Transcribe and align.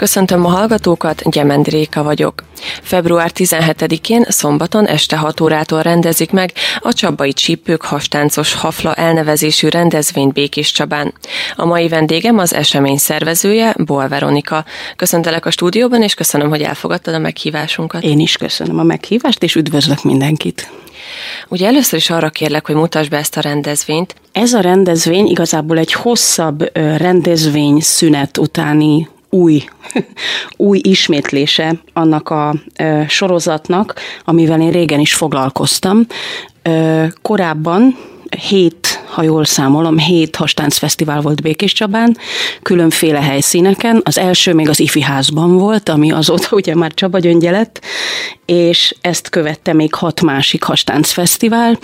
Köszöntöm 0.00 0.44
a 0.44 0.48
hallgatókat, 0.48 1.30
Gyemendi 1.30 1.70
Réka 1.70 2.02
vagyok. 2.02 2.44
Február 2.82 3.30
17-én 3.34 4.24
szombaton 4.28 4.86
este 4.86 5.16
6 5.16 5.40
órától 5.40 5.82
rendezik 5.82 6.30
meg 6.30 6.52
a 6.78 6.92
Csabai 6.92 7.32
Csípők 7.32 7.82
hastáncos 7.82 8.54
hafla 8.54 8.94
elnevezésű 8.94 9.68
rendezvény 9.68 10.28
Békés 10.28 10.72
Csabán. 10.72 11.14
A 11.56 11.64
mai 11.64 11.88
vendégem 11.88 12.38
az 12.38 12.54
esemény 12.54 12.96
szervezője, 12.96 13.74
Boal 13.78 14.08
Veronika. 14.08 14.64
Köszöntelek 14.96 15.46
a 15.46 15.50
stúdióban, 15.50 16.02
és 16.02 16.14
köszönöm, 16.14 16.48
hogy 16.48 16.62
elfogadtad 16.62 17.14
a 17.14 17.18
meghívásunkat. 17.18 18.02
Én 18.02 18.20
is 18.20 18.36
köszönöm 18.36 18.78
a 18.78 18.82
meghívást, 18.82 19.42
és 19.42 19.54
üdvözlök 19.54 20.02
mindenkit. 20.02 20.70
Ugye 21.48 21.66
először 21.66 21.98
is 21.98 22.10
arra 22.10 22.30
kérlek, 22.30 22.66
hogy 22.66 22.74
mutasd 22.74 23.10
be 23.10 23.16
ezt 23.16 23.36
a 23.36 23.40
rendezvényt. 23.40 24.14
Ez 24.32 24.52
a 24.52 24.60
rendezvény 24.60 25.26
igazából 25.26 25.78
egy 25.78 25.92
hosszabb 25.92 26.70
rendezvény 26.96 27.80
szünet 27.80 28.38
utáni 28.38 29.08
új, 29.30 29.64
új 30.56 30.80
ismétlése 30.82 31.74
annak 31.92 32.30
a 32.30 32.54
ö, 32.78 33.02
sorozatnak, 33.08 33.94
amivel 34.24 34.60
én 34.60 34.70
régen 34.70 35.00
is 35.00 35.14
foglalkoztam. 35.14 36.06
Ö, 36.62 37.04
korábban 37.22 37.96
hét, 38.48 38.99
ha 39.10 39.22
jól 39.22 39.44
számolom, 39.44 39.98
hét 39.98 40.36
hastáncfesztivál 40.36 41.20
volt 41.20 41.42
Békés 41.42 41.72
Csabán, 41.72 42.16
különféle 42.62 43.20
helyszíneken. 43.20 44.00
Az 44.04 44.18
első 44.18 44.54
még 44.54 44.68
az 44.68 44.80
Ifi 44.80 45.02
házban 45.02 45.56
volt, 45.56 45.88
ami 45.88 46.12
azóta 46.12 46.48
ugye 46.56 46.74
már 46.74 46.94
Csaba 46.94 47.18
gyöngye 47.18 47.50
lett, 47.50 47.80
és 48.44 48.94
ezt 49.00 49.28
követte 49.28 49.72
még 49.72 49.94
hat 49.94 50.20
másik 50.20 50.62
hastáncfesztivál, 50.62 51.78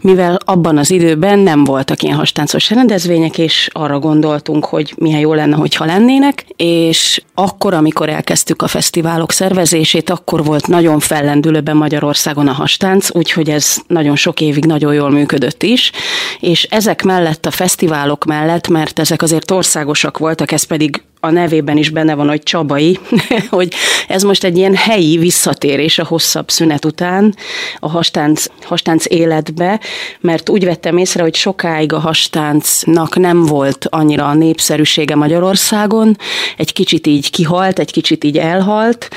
mivel 0.00 0.38
abban 0.44 0.78
az 0.78 0.90
időben 0.90 1.38
nem 1.38 1.64
voltak 1.64 2.02
ilyen 2.02 2.16
hastáncos 2.16 2.70
rendezvények, 2.70 3.38
és 3.38 3.68
arra 3.72 3.98
gondoltunk, 3.98 4.64
hogy 4.64 4.94
milyen 4.96 5.20
jó 5.20 5.34
lenne, 5.34 5.56
hogyha 5.56 5.84
lennének, 5.84 6.44
és 6.56 7.22
akkor, 7.34 7.74
amikor 7.74 8.08
elkezdtük 8.08 8.62
a 8.62 8.66
fesztiválok 8.66 9.32
szervezését, 9.32 10.10
akkor 10.10 10.44
volt 10.44 10.66
nagyon 10.66 10.98
fellendülőben 11.00 11.76
Magyarországon 11.76 12.48
a 12.48 12.52
hastánc, 12.52 13.14
úgyhogy 13.14 13.50
ez 13.50 13.76
nagyon 13.86 14.16
sok 14.16 14.40
évig 14.40 14.64
nagyon 14.64 14.94
jól 14.94 15.10
működött 15.10 15.62
is, 15.62 15.92
és 16.40 16.62
ezek 16.62 17.02
mellett, 17.02 17.46
a 17.46 17.50
fesztiválok 17.50 18.24
mellett, 18.24 18.68
mert 18.68 18.98
ezek 18.98 19.22
azért 19.22 19.50
országosak 19.50 20.18
voltak, 20.18 20.52
ez 20.52 20.62
pedig 20.62 21.02
a 21.24 21.30
nevében 21.30 21.76
is 21.76 21.90
benne 21.90 22.14
van, 22.14 22.28
hogy 22.28 22.42
Csabai, 22.42 22.98
hogy 23.50 23.74
ez 24.08 24.22
most 24.22 24.44
egy 24.44 24.56
ilyen 24.56 24.74
helyi 24.74 25.18
visszatérés 25.18 25.98
a 25.98 26.04
hosszabb 26.04 26.50
szünet 26.50 26.84
után 26.84 27.34
a 27.78 27.88
hastánc, 27.88 28.46
hastánc 28.62 29.04
életbe, 29.08 29.80
mert 30.20 30.48
úgy 30.48 30.64
vettem 30.64 30.96
észre, 30.96 31.22
hogy 31.22 31.34
sokáig 31.34 31.92
a 31.92 31.98
hastáncnak 31.98 33.16
nem 33.18 33.42
volt 33.44 33.86
annyira 33.90 34.28
a 34.28 34.34
népszerűsége 34.34 35.14
Magyarországon, 35.14 36.16
egy 36.56 36.72
kicsit 36.72 37.06
így 37.06 37.30
kihalt, 37.30 37.78
egy 37.78 37.92
kicsit 37.92 38.24
így 38.24 38.38
elhalt, 38.38 39.08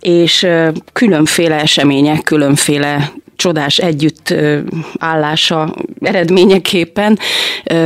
és 0.00 0.46
különféle 0.92 1.60
események, 1.60 2.22
különféle 2.22 3.12
csodás 3.40 3.78
együttállása 3.78 5.74
eredményeképpen 6.00 7.18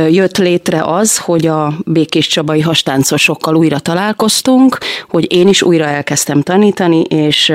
jött 0.09 0.37
létre 0.37 0.83
az, 0.83 1.17
hogy 1.17 1.47
a 1.47 1.73
Békés 1.85 2.27
Csabai 2.27 2.61
hastáncosokkal 2.61 3.55
újra 3.55 3.79
találkoztunk, 3.79 4.77
hogy 5.09 5.33
én 5.33 5.47
is 5.47 5.61
újra 5.61 5.85
elkezdtem 5.85 6.41
tanítani, 6.41 7.01
és 7.01 7.53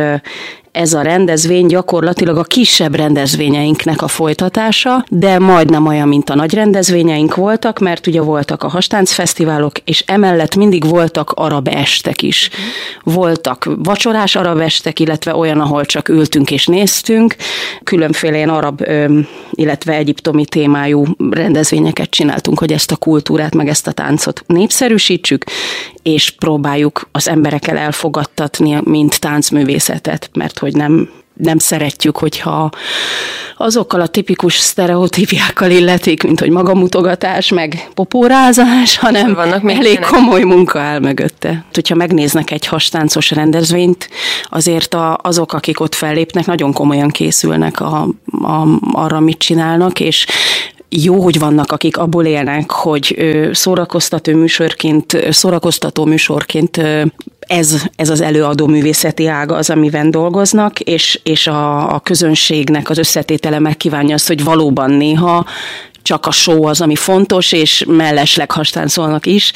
ez 0.72 0.92
a 0.92 1.02
rendezvény 1.02 1.66
gyakorlatilag 1.66 2.36
a 2.36 2.42
kisebb 2.42 2.94
rendezvényeinknek 2.94 4.02
a 4.02 4.08
folytatása, 4.08 5.04
de 5.08 5.38
majdnem 5.38 5.86
olyan, 5.86 6.08
mint 6.08 6.30
a 6.30 6.34
nagy 6.34 6.54
rendezvényeink 6.54 7.34
voltak, 7.34 7.78
mert 7.78 8.06
ugye 8.06 8.20
voltak 8.20 8.62
a 8.62 8.68
hastáncfesztiválok, 8.68 9.72
és 9.84 10.04
emellett 10.06 10.56
mindig 10.56 10.84
voltak 10.84 11.30
arab 11.30 11.68
estek 11.68 12.22
is. 12.22 12.50
Voltak 13.02 13.68
vacsorás 13.76 14.36
arab 14.36 14.58
estek, 14.58 15.00
illetve 15.00 15.34
olyan, 15.34 15.60
ahol 15.60 15.84
csak 15.84 16.08
ültünk 16.08 16.50
és 16.50 16.66
néztünk. 16.66 17.36
Különféle 17.84 18.36
ilyen 18.36 18.48
arab, 18.48 18.84
illetve 19.50 19.92
egyiptomi 19.92 20.44
témájú 20.44 21.04
rendezvényeket 21.30 22.10
csináltunk, 22.10 22.58
hogy 22.58 22.72
ezt 22.72 22.90
a 22.90 22.96
kultúrát, 22.96 23.54
meg 23.54 23.68
ezt 23.68 23.86
a 23.86 23.92
táncot 23.92 24.42
népszerűsítsük, 24.46 25.44
és 26.02 26.30
próbáljuk 26.30 27.08
az 27.12 27.28
emberekkel 27.28 27.76
elfogadtatni, 27.76 28.80
mint 28.84 29.20
táncművészetet, 29.20 30.30
mert 30.32 30.58
hogy 30.58 30.74
nem 30.74 31.08
nem 31.42 31.58
szeretjük, 31.58 32.16
hogyha 32.16 32.70
azokkal 33.56 34.00
a 34.00 34.06
tipikus 34.06 34.58
sztereotípiákkal 34.58 35.70
illetik, 35.70 36.22
mint 36.22 36.40
hogy 36.40 36.50
magamutogatás, 36.50 37.48
meg 37.48 37.88
popórázás, 37.94 38.98
hanem 38.98 39.34
Vannak 39.34 39.70
elég 39.70 39.90
ilyenek? 39.90 40.08
komoly 40.08 40.42
munka 40.42 40.80
áll 40.80 40.98
mögötte. 40.98 41.64
Hogyha 41.74 41.94
megnéznek 41.94 42.50
egy 42.50 42.66
hastáncos 42.66 43.30
rendezvényt, 43.30 44.08
azért 44.48 44.94
a, 44.94 45.18
azok, 45.22 45.52
akik 45.52 45.80
ott 45.80 45.94
fellépnek, 45.94 46.46
nagyon 46.46 46.72
komolyan 46.72 47.08
készülnek 47.08 47.80
a, 47.80 48.08
a, 48.42 48.66
arra, 48.92 49.20
mit 49.20 49.38
csinálnak, 49.38 50.00
és 50.00 50.26
jó, 50.90 51.22
hogy 51.22 51.38
vannak, 51.38 51.72
akik 51.72 51.96
abból 51.96 52.24
élnek, 52.24 52.70
hogy 52.70 53.16
szórakoztató 53.52 54.36
műsorként, 54.36 55.26
szórakoztató 55.30 56.04
műsorként 56.04 56.80
ez, 57.50 57.82
ez 57.96 58.08
az 58.08 58.20
előadó 58.20 58.66
művészeti 58.66 59.26
ága 59.26 59.54
az, 59.56 59.70
amiben 59.70 60.10
dolgoznak, 60.10 60.80
és, 60.80 61.20
és 61.22 61.46
a, 61.46 61.94
a 61.94 62.00
közönségnek 62.00 62.90
az 62.90 62.98
összetétele 62.98 63.58
megkívánja 63.58 64.14
azt, 64.14 64.26
hogy 64.26 64.44
valóban 64.44 64.90
néha 64.90 65.46
csak 66.02 66.26
a 66.26 66.30
show 66.30 66.64
az, 66.64 66.80
ami 66.80 66.94
fontos, 66.94 67.52
és 67.52 67.84
mellesleg 67.88 68.50
hastáncolnak 68.50 69.26
is, 69.26 69.52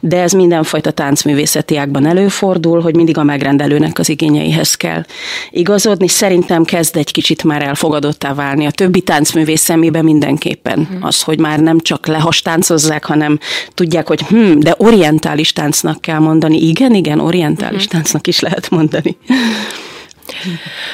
de 0.00 0.20
ez 0.20 0.32
mindenfajta 0.32 0.90
táncművészeti 0.90 1.76
ágban 1.76 2.06
előfordul, 2.06 2.80
hogy 2.80 2.96
mindig 2.96 3.18
a 3.18 3.22
megrendelőnek 3.22 3.98
az 3.98 4.08
igényeihez 4.08 4.74
kell 4.74 5.04
igazodni. 5.50 6.08
Szerintem 6.08 6.64
kezd 6.64 6.96
egy 6.96 7.10
kicsit 7.10 7.44
már 7.44 7.62
elfogadottá 7.62 8.34
válni 8.34 8.66
a 8.66 8.70
többi 8.70 9.00
táncművész 9.00 9.60
szemébe 9.60 10.02
mindenképpen. 10.02 10.78
Uh-huh. 10.78 11.06
Az, 11.06 11.22
hogy 11.22 11.38
már 11.38 11.60
nem 11.60 11.80
csak 11.80 12.06
lehastáncozzák, 12.06 13.04
hanem 13.04 13.38
tudják, 13.74 14.06
hogy 14.06 14.20
hm, 14.22 14.58
de 14.58 14.74
orientális 14.76 15.52
táncnak 15.52 16.00
kell 16.00 16.18
mondani. 16.18 16.66
Igen, 16.68 16.94
igen, 16.94 17.20
orientális 17.20 17.84
uh-huh. 17.84 17.92
táncnak 17.92 18.26
is 18.26 18.40
lehet 18.40 18.70
mondani. 18.70 19.16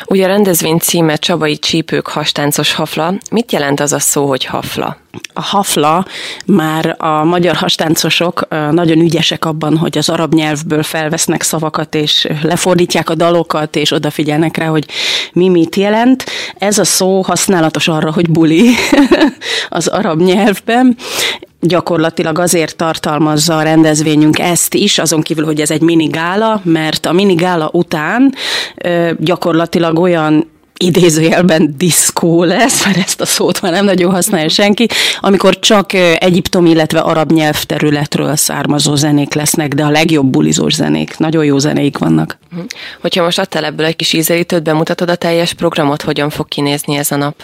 Ugye 0.07 0.25
a 0.25 0.29
rendezvény 0.29 0.79
címe 0.79 1.17
Csabai 1.17 1.59
Csípők 1.59 2.07
hastáncos 2.07 2.73
hafla. 2.73 3.15
Mit 3.31 3.53
jelent 3.53 3.81
az 3.81 3.93
a 3.93 3.99
szó, 3.99 4.27
hogy 4.27 4.45
hafla? 4.45 4.97
A 5.33 5.43
hafla 5.43 6.07
már 6.47 6.95
a 6.99 7.25
magyar 7.25 7.55
hastáncosok 7.55 8.49
nagyon 8.71 8.99
ügyesek 8.99 9.45
abban, 9.45 9.77
hogy 9.77 9.99
az 9.99 10.09
arab 10.09 10.35
nyelvből 10.35 10.83
felvesznek 10.83 11.43
szavakat, 11.43 11.95
és 11.95 12.29
lefordítják 12.43 13.11
a 13.11 13.15
dalokat, 13.15 13.77
és 13.77 13.93
odafigyelnek 13.93 14.57
rá, 14.57 14.67
hogy 14.67 14.87
mi 15.33 15.49
mit 15.49 15.77
jelent. 15.77 16.25
Ez 16.59 16.79
a 16.79 16.85
szó 16.85 17.23
használatos 17.23 17.89
arra, 17.89 18.13
hogy 18.13 18.31
buli 18.31 18.71
az 19.69 19.87
arab 19.87 20.21
nyelvben, 20.21 20.97
gyakorlatilag 21.67 22.39
azért 22.39 22.77
tartalmazza 22.77 23.57
a 23.57 23.63
rendezvényünk 23.63 24.39
ezt 24.39 24.75
is, 24.75 24.99
azon 24.99 25.23
kívül, 25.23 25.45
hogy 25.45 25.61
ez 25.61 25.71
egy 25.71 25.81
minigála, 25.81 26.61
mert 26.65 27.07
a 27.07 27.13
minigála 27.13 27.69
után 27.73 28.35
gyakorlatilag 29.19 29.99
olyan 29.99 30.53
idézőjelben 30.81 31.75
diszkó 31.79 32.45
lesz, 32.45 32.85
mert 32.85 32.97
ezt 32.97 33.21
a 33.21 33.27
szót 33.27 33.61
már 33.61 33.73
nem 33.73 33.85
nagyon 33.85 34.13
használja 34.13 34.49
senki, 34.49 34.87
amikor 35.21 35.59
csak 35.59 35.93
egyiptom, 36.19 36.67
illetve 36.67 37.01
arab 37.01 37.33
nyelvterületről 37.33 38.37
származó 38.37 38.95
zenék 38.95 39.35
lesznek, 39.35 39.75
de 39.75 39.85
a 39.85 39.91
legjobb 39.91 40.27
bulizós 40.27 40.75
zenék, 40.75 41.19
nagyon 41.19 41.45
jó 41.45 41.59
zenéik 41.59 41.99
vannak. 41.99 42.39
Mhm. 42.51 42.61
Hogyha 43.01 43.23
most 43.25 43.39
adtál 43.39 43.65
ebből 43.65 43.87
egy 43.87 43.97
kis 43.97 44.13
ízelítőt, 44.13 44.63
bemutatod 44.63 45.11
a 45.11 45.15
teljes 45.15 45.53
programot, 45.53 46.03
hogyan 46.03 46.31
fog 46.31 46.49
kinézni 46.49 46.97
ez 46.97 47.11
a 47.11 47.17
nap? 47.17 47.35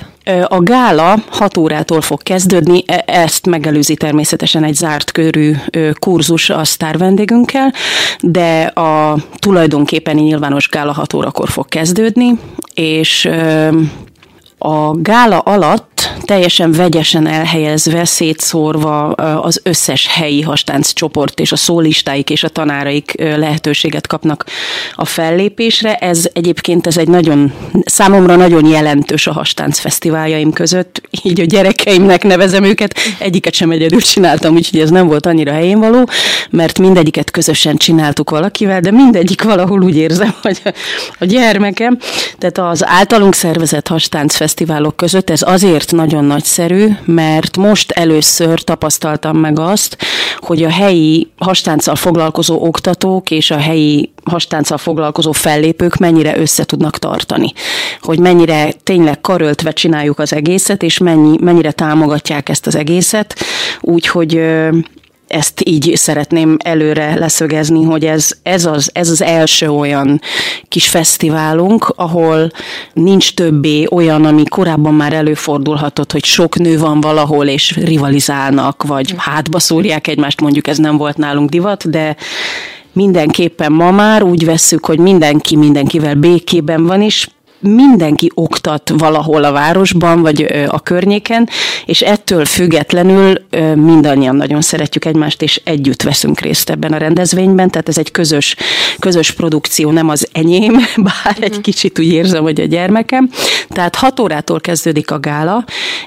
A 0.45 0.63
gála 0.63 1.17
6 1.31 1.57
órától 1.57 2.01
fog 2.01 2.23
kezdődni, 2.23 2.83
e, 2.87 3.05
ezt 3.07 3.47
megelőzi 3.47 3.95
természetesen 3.95 4.65
egy 4.65 4.75
zárt 4.75 5.11
körű 5.11 5.55
kurzus 5.99 6.51
a 6.51 6.65
sztár 6.65 6.99
vendégünkkel, 6.99 7.75
de 8.21 8.63
a 8.63 9.19
tulajdonképpen 9.39 10.15
nyilvános 10.15 10.69
gála 10.69 10.93
6 10.93 11.13
órakor 11.13 11.49
fog 11.49 11.69
kezdődni, 11.69 12.39
és 12.81 13.29
a 14.59 15.01
gála 15.01 15.39
alatt 15.39 16.00
teljesen 16.23 16.73
vegyesen 16.73 17.27
elhelyezve, 17.27 18.05
szétszórva 18.05 19.09
az 19.13 19.61
összes 19.63 20.07
helyi 20.07 20.43
hastánc 20.43 20.93
csoport 20.93 21.41
és 21.41 21.53
a 21.53 21.57
szólistáik 21.57 22.31
és 22.31 22.43
a 22.43 22.49
tanáraik 22.49 23.13
lehetőséget 23.17 24.07
kapnak 24.07 24.45
a 24.95 25.05
fellépésre. 25.05 25.95
Ez 25.95 26.29
egyébként 26.33 26.87
ez 26.87 26.97
egy 26.97 27.09
nagyon, 27.09 27.53
számomra 27.85 28.37
nagyon 28.37 28.67
jelentős 28.67 29.27
a 29.27 29.33
hastánc 29.33 29.79
fesztiváljaim 29.79 30.53
között, 30.53 31.03
így 31.23 31.41
a 31.41 31.45
gyerekeimnek 31.45 32.23
nevezem 32.23 32.65
őket, 32.65 32.95
egyiket 33.19 33.55
sem 33.55 33.71
egyedül 33.71 34.01
csináltam, 34.01 34.55
úgyhogy 34.55 34.81
ez 34.81 34.91
nem 34.91 35.07
volt 35.07 35.27
annyira 35.27 35.53
helyén 35.53 35.79
való, 35.79 36.09
mert 36.51 36.79
mindegyiket 36.79 37.31
közösen 37.31 37.77
csináltuk 37.77 38.31
valakivel, 38.31 38.81
de 38.81 38.91
mindegyik 38.91 39.43
valahol 39.43 39.83
úgy 39.83 39.97
érzem, 39.97 40.35
hogy 40.43 40.61
a 41.19 41.25
gyermekem. 41.25 41.99
Tehát 42.39 42.59
az 42.59 42.87
általunk 42.87 43.35
szervezett 43.35 43.89
hastánc 43.89 44.35
fesztiválok 44.35 44.97
között 44.97 45.31
ez 45.31 45.43
azért 45.43 45.93
nagyon 46.01 46.25
nagyszerű, 46.25 46.87
mert 47.05 47.57
most 47.57 47.91
először 47.91 48.61
tapasztaltam 48.61 49.37
meg 49.37 49.59
azt, 49.59 49.97
hogy 50.39 50.63
a 50.63 50.71
helyi 50.71 51.31
hastánccal 51.37 51.95
foglalkozó 51.95 52.67
oktatók 52.67 53.31
és 53.31 53.51
a 53.51 53.57
helyi 53.57 54.13
hastánccal 54.25 54.79
foglalkozó 54.79 55.33
fellépők 55.33 55.97
mennyire 55.97 56.39
össze 56.39 56.65
tudnak 56.65 56.99
tartani. 56.99 57.53
Hogy 58.01 58.19
mennyire 58.19 58.73
tényleg 58.73 59.21
karöltve 59.21 59.73
csináljuk 59.73 60.19
az 60.19 60.33
egészet, 60.33 60.83
és 60.83 60.99
mennyi, 60.99 61.37
mennyire 61.41 61.73
támogatják 61.73 62.49
ezt 62.49 62.67
az 62.67 62.75
egészet, 62.75 63.35
úgyhogy 63.81 64.41
ezt 65.31 65.63
így 65.65 65.93
szeretném 65.95 66.57
előre 66.65 67.15
leszögezni, 67.19 67.85
hogy 67.85 68.05
ez, 68.05 68.31
ez, 68.43 68.65
az, 68.65 68.91
ez 68.93 69.09
az 69.09 69.23
első 69.23 69.69
olyan 69.69 70.21
kis 70.69 70.89
fesztiválunk, 70.89 71.93
ahol 71.97 72.51
nincs 72.93 73.35
többé 73.35 73.87
olyan, 73.91 74.25
ami 74.25 74.45
korábban 74.45 74.95
már 74.95 75.13
előfordulhatott, 75.13 76.13
hogy 76.13 76.25
sok 76.25 76.59
nő 76.59 76.79
van 76.79 77.01
valahol, 77.01 77.47
és 77.47 77.77
rivalizálnak, 77.77 78.83
vagy 78.83 79.15
hátba 79.17 79.59
szúrják 79.59 80.07
egymást, 80.07 80.41
mondjuk 80.41 80.67
ez 80.67 80.79
nem 80.79 80.97
volt 80.97 81.17
nálunk 81.17 81.51
divat, 81.51 81.91
de 81.91 82.17
mindenképpen 82.93 83.73
ma 83.73 83.91
már 83.91 84.23
úgy 84.23 84.45
vesszük, 84.45 84.87
hogy 84.87 84.99
mindenki 84.99 85.57
mindenkivel 85.57 86.15
békében 86.15 86.87
van, 86.87 87.03
és 87.03 87.29
mindenki 87.61 88.31
oktat 88.35 88.93
valahol 88.97 89.45
a 89.45 89.53
városban, 89.53 90.23
vagy 90.23 90.43
a 90.69 90.81
környéken, 90.81 91.49
és 91.87 92.01
ettől 92.01 92.45
függetlenül 92.45 93.35
mindannyian 93.75 94.37
nagyon 94.37 94.61
szeretjük 94.61 95.05
egymást, 95.05 95.43
és 95.43 95.61
együtt 95.65 96.03
veszünk 96.03 96.41
részt 96.41 96.71
ebben 96.71 96.93
a 96.93 96.97
rendezvényben, 96.97 97.71
tehát 97.71 97.89
ez 97.89 97.99
egy 97.99 98.11
közös, 98.11 98.57
közös 98.99 99.31
produkció, 99.31 99.91
nem 99.91 100.09
az 100.09 100.29
enyém, 100.33 100.73
bár 100.97 101.37
egy 101.41 101.51
mhm. 101.51 101.61
kicsit 101.61 101.99
úgy 101.99 102.13
érzem, 102.13 102.43
hogy 102.43 102.61
a 102.61 102.65
gyermekem. 102.65 103.31
Tehát 103.69 103.95
6 103.95 104.21
órától 104.21 104.61
kezdődik 104.61 105.11
a 105.11 105.21
gála, 105.21 105.65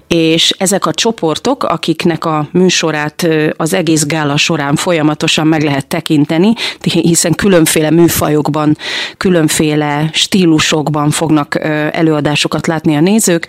és 0.08 0.56
ezek 0.58 0.86
a 0.86 0.94
csoportok, 0.94 1.64
akiknek 1.64 2.26
a 2.26 2.48
műsorát 2.52 3.28
az 3.58 3.74
egész 3.74 4.06
gála 4.06 4.38
során 4.38 4.76
folyamatosan 4.76 5.48
meg 5.48 5.64
lehet 5.64 5.88
tekinteni, 5.88 6.54
hiszen 6.82 7.34
különféle 7.34 7.92
műfajokban, 7.92 8.78
különféle 9.18 10.10
stílusokban 10.14 11.10
fognak 11.10 11.43
fognak 11.44 11.94
előadásokat 11.96 12.68
látni 12.68 12.96
a 12.96 13.00
nézők 13.00 13.48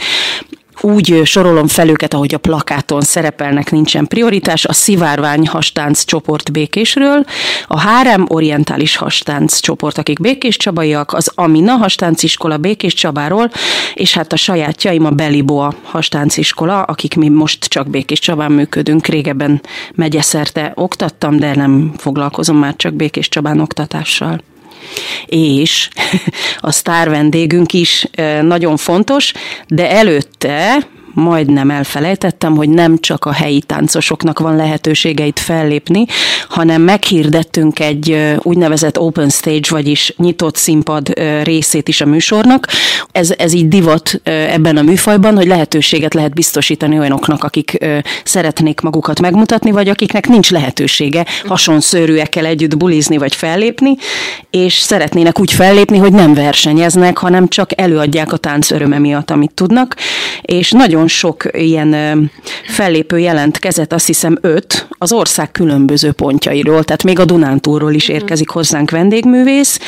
úgy 0.80 1.20
sorolom 1.24 1.66
fel 1.66 1.88
őket, 1.88 2.14
ahogy 2.14 2.34
a 2.34 2.38
plakáton 2.38 3.00
szerepelnek, 3.00 3.70
nincsen 3.70 4.06
prioritás. 4.06 4.64
A 4.64 4.72
szivárvány 4.72 5.46
hastánc 5.46 6.04
csoport 6.04 6.52
Békésről, 6.52 7.24
a 7.66 7.78
Hárem 7.78 8.24
orientális 8.28 8.96
hastánc 8.96 9.60
csoport, 9.60 9.98
akik 9.98 10.20
Békés 10.20 10.56
Csabaiak, 10.56 11.12
az 11.12 11.32
Amina 11.34 11.72
hastánc 11.72 12.22
iskola 12.22 12.56
Békés 12.56 12.94
Csabáról, 12.94 13.50
és 13.94 14.14
hát 14.14 14.32
a 14.32 14.36
sajátjaim 14.36 15.04
a 15.04 15.10
Beliboa 15.10 15.74
hastánc 15.82 16.36
iskola, 16.36 16.82
akik 16.82 17.16
mi 17.16 17.28
most 17.28 17.64
csak 17.64 17.88
Békés 17.88 18.18
Csabán 18.18 18.52
működünk. 18.52 19.06
Régebben 19.06 19.60
megyeszerte 19.94 20.72
oktattam, 20.74 21.36
de 21.36 21.54
nem 21.54 21.92
foglalkozom 21.96 22.56
már 22.56 22.76
csak 22.76 22.94
Békés 22.94 23.28
Csabán 23.28 23.60
oktatással 23.60 24.40
és 25.26 25.88
a 26.58 26.72
sztár 26.72 27.08
vendégünk 27.08 27.72
is 27.72 28.06
nagyon 28.42 28.76
fontos, 28.76 29.32
de 29.66 29.90
előtte 29.90 30.86
majdnem 31.14 31.70
elfelejtettem, 31.70 32.56
hogy 32.56 32.68
nem 32.68 32.98
csak 32.98 33.24
a 33.24 33.32
helyi 33.32 33.60
táncosoknak 33.60 34.38
van 34.38 34.56
lehetősége 34.56 35.26
itt 35.26 35.38
fellépni, 35.38 36.04
hanem 36.48 36.82
meghirdettünk 36.82 37.80
egy 37.80 38.34
úgynevezett 38.38 38.98
open 38.98 39.28
stage, 39.28 39.68
vagyis 39.68 40.14
nyitott 40.16 40.56
színpad 40.56 41.12
részét 41.42 41.88
is 41.88 42.00
a 42.00 42.06
műsornak. 42.06 42.66
Ez, 43.12 43.34
ez 43.38 43.52
így 43.52 43.68
divat 43.68 44.20
ebben 44.24 44.76
a 44.76 44.82
műfajban, 44.82 45.36
hogy 45.36 45.46
lehetőséget 45.46 46.14
lehet 46.14 46.34
biztosítani 46.34 46.98
olyanoknak, 46.98 47.44
akik 47.44 47.86
szeretnék 48.24 48.80
magukat 48.80 49.20
megmutatni, 49.20 49.70
vagy 49.70 49.88
akiknek 49.88 50.28
nincs 50.28 50.50
lehetősége 50.50 51.26
hasonszörűekkel 51.46 52.46
együtt 52.46 52.76
bulizni 52.76 53.16
vagy 53.16 53.34
fellépni, 53.34 53.96
és 54.50 54.74
szeretnének 54.74 55.40
úgy 55.40 55.52
fellépni, 55.52 55.98
hogy 55.98 56.12
nem 56.12 56.34
versenyeznek, 56.34 57.18
hanem 57.18 57.48
csak 57.48 57.80
előadják 57.80 58.32
a 58.32 58.36
tánc 58.36 58.70
öröme 58.70 58.98
miatt, 58.98 59.30
amit 59.30 59.54
tudnak, 59.54 59.96
és 60.42 60.70
nagyon 60.70 61.03
nagyon 61.04 61.18
sok 61.18 61.44
ilyen 61.52 62.30
fellépő 62.66 63.18
jelentkezett, 63.18 63.92
azt 63.92 64.06
hiszem 64.06 64.38
öt, 64.40 64.88
az 64.98 65.12
ország 65.12 65.50
különböző 65.50 66.12
pontjairól, 66.12 66.84
tehát 66.84 67.02
még 67.02 67.18
a 67.18 67.24
Dunántúról 67.24 67.94
is 67.94 68.08
érkezik 68.08 68.48
hozzánk 68.48 68.90
vendégművész. 68.90 69.78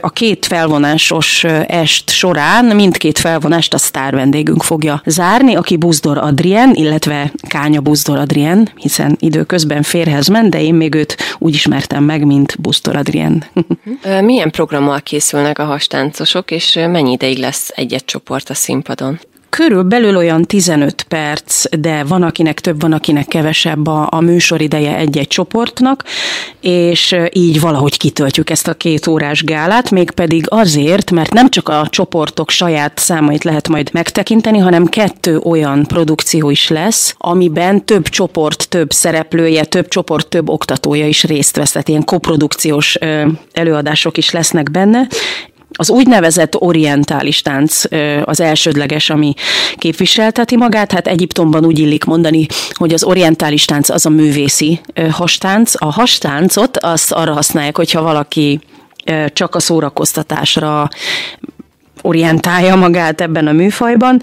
A 0.00 0.10
két 0.10 0.46
felvonásos 0.46 1.44
est 1.66 2.10
során 2.10 2.64
mindkét 2.64 3.18
felvonást 3.18 3.74
a 3.74 3.78
sztár 3.78 4.14
vendégünk 4.14 4.62
fogja 4.62 5.02
zárni, 5.04 5.54
aki 5.54 5.76
Buzdor 5.76 6.18
Adrien, 6.18 6.74
illetve 6.74 7.32
Kánya 7.48 7.80
Buzdor 7.80 8.18
Adrien, 8.18 8.68
hiszen 8.76 9.16
időközben 9.20 9.82
férhez 9.82 10.28
ment, 10.28 10.50
de 10.50 10.62
én 10.62 10.74
még 10.74 10.94
őt 10.94 11.16
úgy 11.38 11.54
ismertem 11.54 12.04
meg, 12.04 12.26
mint 12.26 12.60
Buzdor 12.60 12.96
Adrien. 12.96 13.44
Milyen 14.20 14.50
programmal 14.50 15.00
készülnek 15.00 15.58
a 15.58 15.64
hastáncosok, 15.64 16.50
és 16.50 16.74
mennyi 16.74 17.12
ideig 17.12 17.38
lesz 17.38 17.70
egy-egy 17.74 18.04
csoport 18.04 18.50
a 18.50 18.54
színpadon? 18.54 19.20
Körülbelül 19.56 20.16
olyan 20.16 20.42
15 20.42 21.02
perc, 21.02 21.64
de 21.78 22.04
van 22.04 22.22
akinek 22.22 22.60
több, 22.60 22.80
van 22.80 22.92
akinek 22.92 23.26
kevesebb 23.26 23.86
a, 23.86 24.08
a 24.10 24.20
műsorideje 24.20 24.96
egy-egy 24.96 25.26
csoportnak, 25.26 26.04
és 26.60 27.16
így 27.32 27.60
valahogy 27.60 27.96
kitöltjük 27.96 28.50
ezt 28.50 28.68
a 28.68 28.74
két 28.74 29.06
órás 29.06 29.44
gálát, 29.44 29.90
mégpedig 29.90 30.44
azért, 30.48 31.10
mert 31.10 31.32
nem 31.32 31.50
csak 31.50 31.68
a 31.68 31.86
csoportok 31.90 32.50
saját 32.50 32.98
számait 32.98 33.44
lehet 33.44 33.68
majd 33.68 33.90
megtekinteni, 33.92 34.58
hanem 34.58 34.86
kettő 34.86 35.38
olyan 35.38 35.86
produkció 35.86 36.50
is 36.50 36.68
lesz, 36.68 37.14
amiben 37.18 37.84
több 37.84 38.08
csoport, 38.08 38.68
több 38.68 38.92
szereplője, 38.92 39.64
több 39.64 39.88
csoport, 39.88 40.28
több 40.28 40.48
oktatója 40.48 41.06
is 41.06 41.24
részt 41.24 41.56
vesz, 41.56 41.72
tehát 41.72 41.88
ilyen 41.88 42.04
koprodukciós 42.04 42.98
előadások 43.52 44.16
is 44.16 44.30
lesznek 44.30 44.70
benne, 44.70 45.06
az 45.76 45.90
úgynevezett 45.90 46.60
orientális 46.60 47.42
tánc 47.42 47.82
az 48.24 48.40
elsődleges, 48.40 49.10
ami 49.10 49.34
képviselteti 49.76 50.56
magát. 50.56 50.92
Hát 50.92 51.06
Egyiptomban 51.06 51.64
úgy 51.64 51.78
illik 51.78 52.04
mondani, 52.04 52.46
hogy 52.72 52.92
az 52.92 53.04
orientális 53.04 53.64
tánc 53.64 53.88
az 53.88 54.06
a 54.06 54.10
művészi 54.10 54.80
hastánc. 55.10 55.82
A 55.82 55.92
hastáncot 55.92 56.76
azt 56.76 57.12
arra 57.12 57.32
használják, 57.32 57.76
hogyha 57.76 58.02
valaki 58.02 58.60
csak 59.32 59.54
a 59.54 59.60
szórakoztatásra 59.60 60.88
orientálja 62.02 62.76
magát 62.76 63.20
ebben 63.20 63.46
a 63.46 63.52
műfajban. 63.52 64.20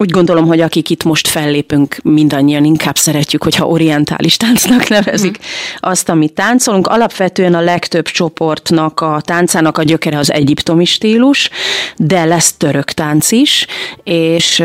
Úgy 0.00 0.10
gondolom, 0.10 0.46
hogy 0.46 0.60
akik 0.60 0.90
itt 0.90 1.04
most 1.04 1.28
fellépünk, 1.28 1.96
mindannyian 2.02 2.64
inkább 2.64 2.96
szeretjük, 2.96 3.42
hogyha 3.42 3.66
orientális 3.66 4.36
táncnak 4.36 4.88
nevezik 4.98 5.38
mm. 5.38 5.42
azt, 5.80 6.08
amit 6.08 6.32
táncolunk. 6.32 6.86
Alapvetően 6.86 7.54
a 7.54 7.60
legtöbb 7.60 8.04
csoportnak 8.04 9.00
a 9.00 9.20
táncának 9.24 9.78
a 9.78 9.82
gyökere 9.82 10.18
az 10.18 10.32
egyiptomi 10.32 10.84
stílus, 10.84 11.50
de 11.96 12.24
lesz 12.24 12.52
török 12.52 12.92
tánc 12.92 13.30
is, 13.30 13.66
és 14.04 14.62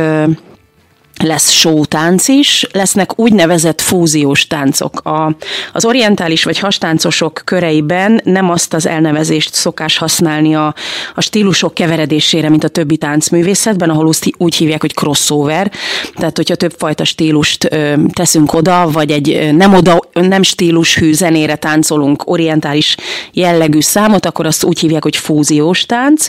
lesz 1.23 1.51
sótánc 1.51 2.27
is, 2.27 2.67
lesznek 2.71 3.19
úgynevezett 3.19 3.81
fúziós 3.81 4.47
táncok. 4.47 4.99
A, 5.05 5.35
az 5.73 5.85
orientális 5.85 6.43
vagy 6.43 6.59
hastáncosok 6.59 7.41
köreiben 7.45 8.21
nem 8.23 8.49
azt 8.49 8.73
az 8.73 8.87
elnevezést 8.87 9.53
szokás 9.53 9.97
használni 9.97 10.55
a, 10.55 10.73
a 11.15 11.21
stílusok 11.21 11.73
keveredésére, 11.73 12.49
mint 12.49 12.63
a 12.63 12.67
többi 12.67 12.97
táncművészetben, 12.97 13.89
ahol 13.89 14.13
úgy 14.37 14.55
hívják, 14.55 14.81
hogy 14.81 14.93
crossover, 14.93 15.71
tehát 16.15 16.37
hogyha 16.37 16.55
többfajta 16.55 17.03
stílust 17.03 17.67
ö, 17.73 17.93
teszünk 18.13 18.53
oda, 18.53 18.89
vagy 18.91 19.11
egy 19.11 19.55
nem 19.55 19.73
oda, 19.73 19.99
nem 20.13 20.41
stílushű 20.41 21.13
zenére 21.13 21.55
táncolunk 21.55 22.29
orientális 22.29 22.95
jellegű 23.31 23.81
számot, 23.81 24.25
akkor 24.25 24.45
azt 24.45 24.63
úgy 24.63 24.79
hívják, 24.79 25.03
hogy 25.03 25.15
fúziós 25.15 25.85
tánc, 25.85 26.27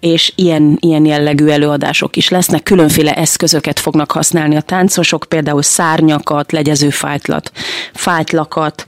és 0.00 0.32
ilyen, 0.34 0.76
ilyen 0.80 1.04
jellegű 1.04 1.46
előadások 1.46 2.16
is 2.16 2.28
lesznek, 2.28 2.62
különféle 2.62 3.14
eszközöket 3.14 3.80
fognak 3.80 4.10
használni 4.10 4.20
a 4.30 4.60
táncosok, 4.60 5.24
például 5.28 5.62
szárnyakat, 5.62 6.52
legyező 6.52 6.90
fájtlat, 6.90 7.52
fájtlakat, 7.92 8.84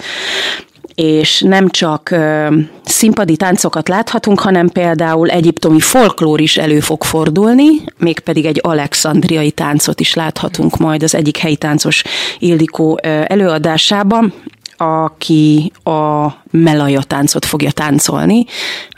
és 0.94 1.40
nem 1.40 1.68
csak 1.68 2.10
ö, 2.10 2.56
színpadi 2.84 3.36
táncokat 3.36 3.88
láthatunk, 3.88 4.40
hanem 4.40 4.68
például 4.68 5.28
egyiptomi 5.28 5.80
folklór 5.80 6.40
is 6.40 6.56
elő 6.56 6.80
fog 6.80 7.04
fordulni, 7.04 7.66
mégpedig 7.98 8.44
egy 8.44 8.60
alexandriai 8.62 9.50
táncot 9.50 10.00
is 10.00 10.14
láthatunk 10.14 10.76
majd 10.76 11.02
az 11.02 11.14
egyik 11.14 11.36
helyi 11.36 11.56
táncos 11.56 12.02
Ildikó 12.38 12.98
ö, 13.02 13.22
előadásában, 13.26 14.32
aki 14.76 15.72
a 15.84 16.26
melaja 16.50 17.02
táncot 17.02 17.44
fogja 17.44 17.70
táncolni, 17.70 18.44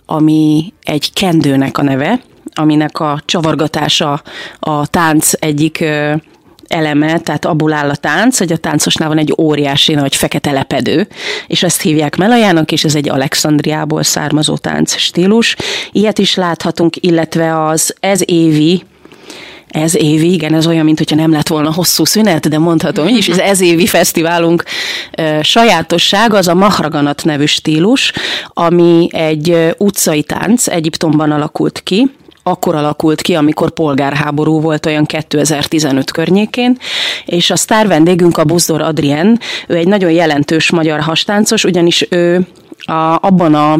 ami 0.07 0.73
egy 0.83 1.13
kendőnek 1.13 1.79
a 1.79 1.83
neve, 1.83 2.21
aminek 2.59 3.01
a 3.01 3.21
csavargatása 3.25 4.23
a 4.59 4.87
tánc 4.87 5.31
egyik 5.39 5.85
eleme, 6.69 7.19
tehát 7.19 7.45
abból 7.45 7.73
áll 7.73 7.91
a 7.91 7.95
tánc, 7.95 8.39
hogy 8.39 8.53
a 8.53 8.57
táncosnál 8.57 9.09
van 9.09 9.19
egy 9.19 9.35
óriási 9.39 9.95
nagy 9.95 10.17
fekete 10.17 10.51
lepedő, 10.51 11.09
és 11.47 11.63
ezt 11.63 11.83
hívják 11.83 12.17
melajának, 12.17 12.73
és 12.73 12.85
ez 12.85 12.95
egy 12.95 13.09
Alexandriából 13.09 14.03
származó 14.03 14.57
tánc 14.57 14.97
stílus. 14.97 15.57
Ilyet 15.93 16.19
is 16.19 16.35
láthatunk, 16.35 16.97
illetve 17.01 17.65
az 17.65 17.95
ez 18.01 18.21
évi 18.25 18.83
ez 19.67 19.97
évi, 19.97 20.33
igen, 20.33 20.55
ez 20.55 20.67
olyan, 20.67 20.85
mint 20.85 20.99
hogyha 20.99 21.17
nem 21.17 21.33
lett 21.33 21.49
volna 21.49 21.73
hosszú 21.73 22.05
szünet, 22.05 22.49
de 22.49 22.59
mondhatom 22.59 23.09
így 23.09 23.17
is, 23.17 23.29
ez 23.29 23.39
ez 23.39 23.61
évi 23.61 23.87
fesztiválunk 23.87 24.65
sajátosság 25.41 26.35
az 26.35 26.49
a 26.49 26.55
mahraganat 26.55 27.25
nevű 27.25 27.45
stílus, 27.45 28.13
ami 28.49 29.09
egy 29.13 29.75
utcai 29.79 30.23
tánc, 30.23 30.67
Egyiptomban 30.67 31.31
alakult 31.31 31.81
ki, 31.83 32.11
akkor 32.47 32.75
alakult 32.75 33.21
ki, 33.21 33.35
amikor 33.35 33.71
polgárháború 33.71 34.61
volt 34.61 34.87
olyan 34.87 35.07
2015 35.07 36.11
környékén, 36.11 36.79
és 37.25 37.51
a 37.51 37.57
sztár 37.57 37.87
vendégünk 37.87 38.39
a 38.39 38.45
Buzdor 38.45 38.81
Adrien, 38.81 39.41
ő 39.67 39.75
egy 39.75 39.89
nagyon 39.89 40.11
jelentős 40.11 40.71
magyar 40.71 41.01
hastáncos, 41.01 41.65
ugyanis 41.65 42.07
ő 42.11 42.47
a, 42.79 43.19
abban 43.21 43.55
a 43.55 43.79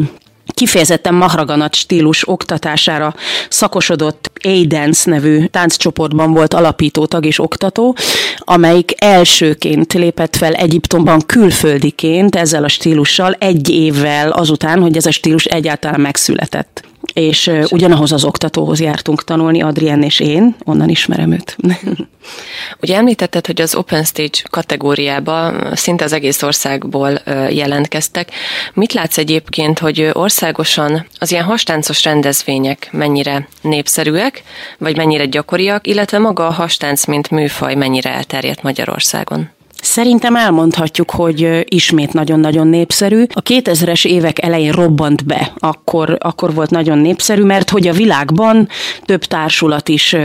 kifejezetten 0.53 1.13
mahraganat 1.13 1.75
stílus 1.75 2.29
oktatására 2.29 3.15
szakosodott 3.49 4.31
A-Dance 4.43 5.09
nevű 5.09 5.45
tánccsoportban 5.45 6.33
volt 6.33 6.53
alapítótag 6.53 7.25
és 7.25 7.39
oktató, 7.39 7.95
amelyik 8.39 8.91
elsőként 8.95 9.93
lépett 9.93 10.35
fel 10.35 10.53
Egyiptomban 10.53 11.21
külföldiként 11.25 12.35
ezzel 12.35 12.63
a 12.63 12.67
stílussal 12.67 13.33
egy 13.39 13.69
évvel 13.69 14.31
azután, 14.31 14.81
hogy 14.81 14.97
ez 14.97 15.05
a 15.05 15.11
stílus 15.11 15.45
egyáltalán 15.45 16.01
megszületett 16.01 16.86
és 17.17 17.51
ugyanahoz 17.69 18.11
az 18.11 18.23
oktatóhoz 18.23 18.79
jártunk 18.79 19.23
tanulni, 19.23 19.61
Adrien 19.61 20.03
és 20.03 20.19
én, 20.19 20.55
onnan 20.65 20.89
ismerem 20.89 21.31
őt. 21.31 21.57
Ugye 22.81 22.95
említetted, 22.95 23.45
hogy 23.45 23.61
az 23.61 23.75
Open 23.75 24.03
Stage 24.03 24.39
kategóriába 24.49 25.53
szinte 25.75 26.03
az 26.03 26.13
egész 26.13 26.43
országból 26.43 27.21
jelentkeztek. 27.49 28.31
Mit 28.73 28.93
látsz 28.93 29.17
egyébként, 29.17 29.79
hogy 29.79 30.09
országosan 30.13 31.05
az 31.19 31.31
ilyen 31.31 31.43
hastáncos 31.43 32.03
rendezvények 32.03 32.89
mennyire 32.91 33.47
népszerűek, 33.61 34.43
vagy 34.77 34.97
mennyire 34.97 35.25
gyakoriak, 35.25 35.87
illetve 35.87 36.17
maga 36.17 36.47
a 36.47 36.51
hastánc, 36.51 37.05
mint 37.05 37.29
műfaj 37.29 37.75
mennyire 37.75 38.13
elterjedt 38.13 38.61
Magyarországon? 38.61 39.49
Szerintem 39.87 40.35
elmondhatjuk, 40.35 41.11
hogy 41.11 41.63
ismét 41.63 42.13
nagyon-nagyon 42.13 42.67
népszerű. 42.67 43.23
A 43.33 43.41
2000-es 43.41 44.05
évek 44.05 44.43
elején 44.43 44.71
robbant 44.71 45.25
be, 45.25 45.53
akkor, 45.57 46.17
akkor 46.19 46.53
volt 46.53 46.69
nagyon 46.69 46.97
népszerű, 46.97 47.43
mert 47.43 47.69
hogy 47.69 47.87
a 47.87 47.93
világban 47.93 48.69
több 49.05 49.23
társulat 49.23 49.89
is 49.89 50.15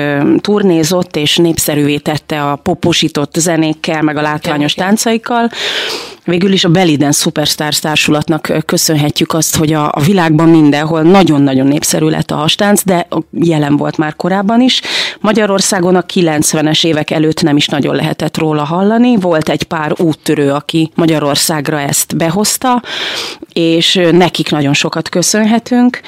turnézott, 0.40 1.16
és 1.16 1.36
népszerűvé 1.36 1.96
tette 1.96 2.50
a 2.50 2.56
poposított 2.56 3.34
zenékkel, 3.34 4.02
meg 4.02 4.16
a 4.16 4.22
látványos 4.22 4.74
táncaikkal. 4.74 5.50
Végül 6.24 6.52
is 6.52 6.64
a 6.64 6.68
Beliden 6.68 7.12
Superstars 7.12 7.78
társulatnak 7.78 8.52
köszönhetjük 8.66 9.32
azt, 9.32 9.56
hogy 9.56 9.72
a, 9.72 9.92
a 9.94 10.00
világban 10.00 10.48
mindenhol 10.48 11.02
nagyon-nagyon 11.02 11.66
népszerű 11.66 12.06
lett 12.06 12.30
a 12.30 12.34
hastánc, 12.34 12.84
de 12.84 13.08
jelen 13.30 13.76
volt 13.76 13.96
már 13.96 14.16
korábban 14.16 14.60
is. 14.60 14.80
Magyarországon 15.20 15.96
a 15.96 16.02
90-es 16.02 16.86
évek 16.86 17.10
előtt 17.10 17.42
nem 17.42 17.56
is 17.56 17.66
nagyon 17.66 17.94
lehetett 17.94 18.38
róla 18.38 18.64
hallani. 18.64 19.16
Volt 19.16 19.48
egy 19.48 19.62
pár 19.62 19.92
úttörő, 19.96 20.50
aki 20.50 20.90
Magyarországra 20.94 21.80
ezt 21.80 22.16
behozta, 22.16 22.82
és 23.52 24.00
nekik 24.12 24.50
nagyon 24.50 24.74
sokat 24.74 25.08
köszönhetünk. 25.08 26.00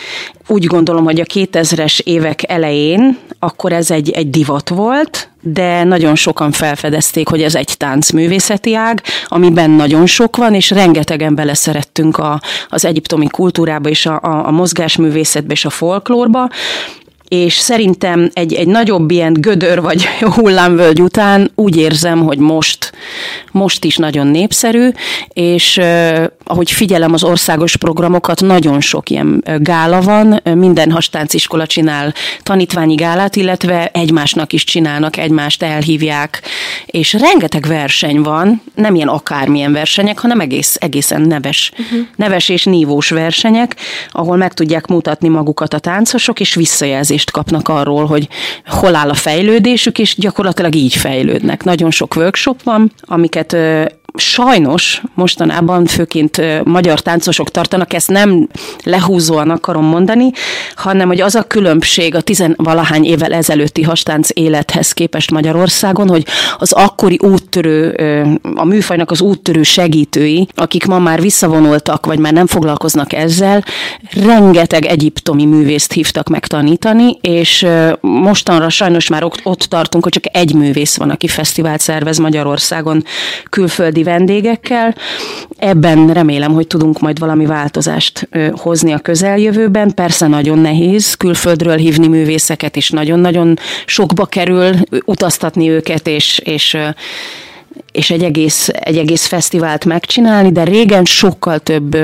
Úgy 0.47 0.65
gondolom, 0.65 1.05
hogy 1.05 1.21
a 1.21 1.25
2000-es 1.25 2.01
évek 2.01 2.51
elején 2.51 3.19
akkor 3.39 3.73
ez 3.73 3.91
egy, 3.91 4.11
egy 4.11 4.31
divat 4.31 4.69
volt, 4.69 5.29
de 5.47 5.85
nagyon 5.85 6.15
sokan 6.15 6.51
felfedezték, 6.51 7.29
hogy 7.29 7.43
ez 7.43 7.55
egy 7.55 7.75
táncművészeti 7.77 8.75
ág, 8.75 9.03
amiben 9.27 9.71
nagyon 9.71 10.07
sok 10.07 10.37
van, 10.37 10.55
és 10.55 10.71
rengetegen 10.71 11.35
beleszerettünk 11.35 12.19
a, 12.19 12.41
az 12.69 12.85
egyiptomi 12.85 13.27
kultúrába, 13.27 13.89
és 13.89 14.07
a, 14.07 14.21
a, 14.23 14.47
a 14.47 14.51
mozgásművészetbe, 14.51 15.53
és 15.53 15.65
a 15.65 15.71
folklórba, 15.71 16.49
és 17.29 17.55
szerintem 17.55 18.31
egy, 18.33 18.55
egy 18.55 18.67
nagyobb 18.67 19.11
ilyen 19.11 19.33
gödör 19.33 19.81
vagy 19.81 20.05
hullámvölgy 20.37 21.03
után 21.03 21.51
úgy 21.55 21.77
érzem, 21.77 22.21
hogy 22.21 22.39
most, 22.39 22.93
most 23.53 23.85
is 23.85 23.97
nagyon 23.97 24.27
népszerű, 24.27 24.89
és 25.29 25.81
ahogy 26.45 26.71
figyelem 26.71 27.13
az 27.13 27.25
országos 27.25 27.77
programokat, 27.77 28.41
nagyon 28.41 28.81
sok 28.81 29.11
ilyen 29.11 29.45
gála 29.59 30.01
van, 30.01 30.41
minden 30.55 30.91
hastánciskola 30.91 31.67
csinál 31.67 32.15
tanítványi 32.43 32.95
gálát, 32.95 33.37
illetve 33.37 33.91
egymásnak 33.93 34.53
is 34.53 34.65
csinálnak, 34.65 35.17
egymást 35.17 35.63
elhívják, 35.63 36.43
és 36.87 37.13
rengeteg 37.13 37.67
verseny 37.67 38.21
van, 38.21 38.63
nem 38.75 38.95
ilyen 38.95 39.09
akármilyen 39.09 39.73
versenyek, 39.73 40.19
hanem 40.19 40.41
egész, 40.41 40.77
egészen 40.81 41.21
neves, 41.21 41.73
uh-huh. 41.79 42.07
neves 42.17 42.49
és 42.49 42.65
nívós 42.65 43.11
versenyek, 43.11 43.77
ahol 44.11 44.37
meg 44.37 44.53
tudják 44.53 44.87
mutatni 44.87 45.29
magukat 45.29 45.75
a 45.75 45.79
táncosok, 45.79 46.41
és 46.41 46.55
visszajelzést 46.55 47.31
kapnak 47.31 47.69
arról, 47.69 48.07
hogy 48.07 48.29
hol 48.67 48.95
áll 48.95 49.11
a 49.11 49.15
fejlődésük, 49.15 49.99
és 49.99 50.15
gyakorlatilag 50.19 50.75
így 50.75 50.95
fejlődnek. 50.95 51.65
Nagyon 51.65 51.91
sok 51.91 52.17
workshop 52.17 52.63
van, 52.63 52.93
amiket 53.09 53.55
sajnos 54.17 55.03
mostanában 55.15 55.87
főként 55.87 56.65
magyar 56.65 57.01
táncosok 57.01 57.51
tartanak, 57.51 57.93
ezt 57.93 58.09
nem 58.09 58.49
lehúzóan 58.85 59.51
akarom 59.51 59.85
mondani, 59.85 60.31
hanem 60.75 61.09
hogy 61.09 61.21
az 61.21 61.35
a 61.35 61.43
különbség 61.43 62.15
a 62.15 62.21
tizenvalahány 62.21 63.05
évvel 63.05 63.33
ezelőtti 63.33 63.83
hastánc 63.83 64.29
élethez 64.33 64.93
képest 64.93 65.31
Magyarországon, 65.31 66.09
hogy 66.09 66.27
az 66.59 66.73
akkori 66.73 67.19
úttörő, 67.23 67.91
a 68.55 68.65
műfajnak 68.65 69.11
az 69.11 69.21
úttörő 69.21 69.63
segítői, 69.63 70.49
akik 70.55 70.87
ma 70.87 70.99
már 70.99 71.21
visszavonultak, 71.21 72.07
vagy 72.07 72.19
már 72.19 72.33
nem 72.33 72.47
foglalkoznak 72.47 73.13
ezzel, 73.13 73.65
rengeteg 74.11 74.85
egyiptomi 74.85 75.45
művészt 75.45 75.93
hívtak 75.93 76.29
meg 76.29 76.47
tanítani, 76.47 77.19
és 77.21 77.67
mostanra 78.01 78.69
sajnos 78.69 79.09
már 79.09 79.25
ott 79.43 79.63
tartunk, 79.63 80.03
hogy 80.05 80.13
csak 80.13 80.37
egy 80.37 80.55
művész 80.55 80.97
van, 80.97 81.11
aki 81.11 81.29
fesztivált 81.29 81.81
szervez 81.81 82.19
Magyarországon 82.19 83.05
külföldi 83.51 84.03
vendégekkel. 84.05 84.95
Ebben 85.59 86.13
remélem, 86.13 86.53
hogy 86.53 86.67
tudunk 86.67 87.01
majd 87.01 87.19
valami 87.19 87.47
változást 87.47 88.29
hozni 88.53 88.93
a 88.93 88.99
közeljövőben. 88.99 89.95
Persze 89.95 90.27
nagyon 90.27 90.59
nehéz 90.59 91.15
külföldről 91.15 91.77
hívni 91.77 92.09
művészeket, 92.09 92.77
és 92.77 92.91
nagyon-nagyon 92.91 93.59
sokba 93.87 94.25
kerül 94.25 94.75
utaztatni 95.05 95.69
őket, 95.69 96.07
és, 96.07 96.39
és 96.39 96.77
és 97.93 98.11
egy 98.11 98.23
egész, 98.23 98.69
egy 98.69 98.97
egész 98.97 99.27
fesztivált 99.27 99.85
megcsinálni, 99.85 100.53
de 100.53 100.65
régen 100.65 101.05
sokkal 101.05 101.59
több 101.59 101.97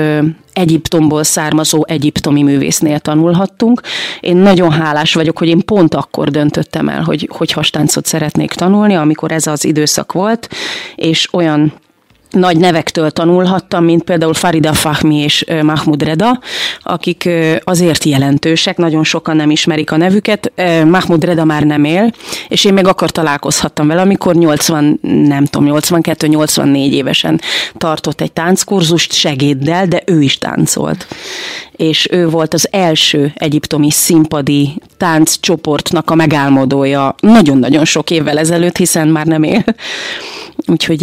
Egyiptomból 0.53 1.23
származó 1.23 1.83
egyiptomi 1.87 2.43
művésznél 2.43 2.99
tanulhattunk. 2.99 3.81
Én 4.19 4.37
nagyon 4.37 4.71
hálás 4.71 5.13
vagyok, 5.13 5.37
hogy 5.37 5.47
én 5.47 5.65
pont 5.65 5.95
akkor 5.95 6.29
döntöttem 6.29 6.89
el, 6.89 7.01
hogy, 7.01 7.29
hogy 7.31 7.51
hastáncot 7.51 8.05
szeretnék 8.05 8.51
tanulni, 8.51 8.95
amikor 8.95 9.31
ez 9.31 9.47
az 9.47 9.65
időszak 9.65 10.11
volt, 10.11 10.49
és 10.95 11.33
olyan 11.33 11.73
nagy 12.31 12.57
nevektől 12.57 13.11
tanulhattam, 13.11 13.83
mint 13.83 14.03
például 14.03 14.33
Farida 14.33 14.73
Fahmi 14.73 15.15
és 15.15 15.45
Mahmoud 15.61 16.03
Reda, 16.03 16.39
akik 16.79 17.29
azért 17.63 18.03
jelentősek, 18.03 18.77
nagyon 18.77 19.03
sokan 19.03 19.35
nem 19.35 19.49
ismerik 19.49 19.91
a 19.91 19.97
nevüket. 19.97 20.51
Mahmoud 20.85 21.23
Reda 21.23 21.45
már 21.45 21.63
nem 21.63 21.83
él, 21.83 22.13
és 22.47 22.65
én 22.65 22.73
még 22.73 22.87
akkor 22.87 23.11
találkozhattam 23.11 23.87
vele, 23.87 24.01
amikor 24.01 24.35
80, 24.35 24.99
nem 25.01 25.45
tudom, 25.45 25.79
82-84 25.79 26.91
évesen 26.91 27.41
tartott 27.77 28.21
egy 28.21 28.31
tánckurzust 28.31 29.13
segéddel, 29.13 29.85
de 29.87 30.01
ő 30.05 30.21
is 30.21 30.37
táncolt. 30.37 31.07
És 31.71 32.07
ő 32.11 32.29
volt 32.29 32.53
az 32.53 32.67
első 32.71 33.31
egyiptomi 33.35 33.91
színpadi 33.91 34.81
tánccsoportnak 34.97 36.09
a 36.09 36.15
megálmodója 36.15 37.15
nagyon-nagyon 37.19 37.85
sok 37.85 38.09
évvel 38.11 38.37
ezelőtt, 38.37 38.77
hiszen 38.77 39.07
már 39.07 39.25
nem 39.25 39.43
él. 39.43 39.63
Úgyhogy 40.71 41.01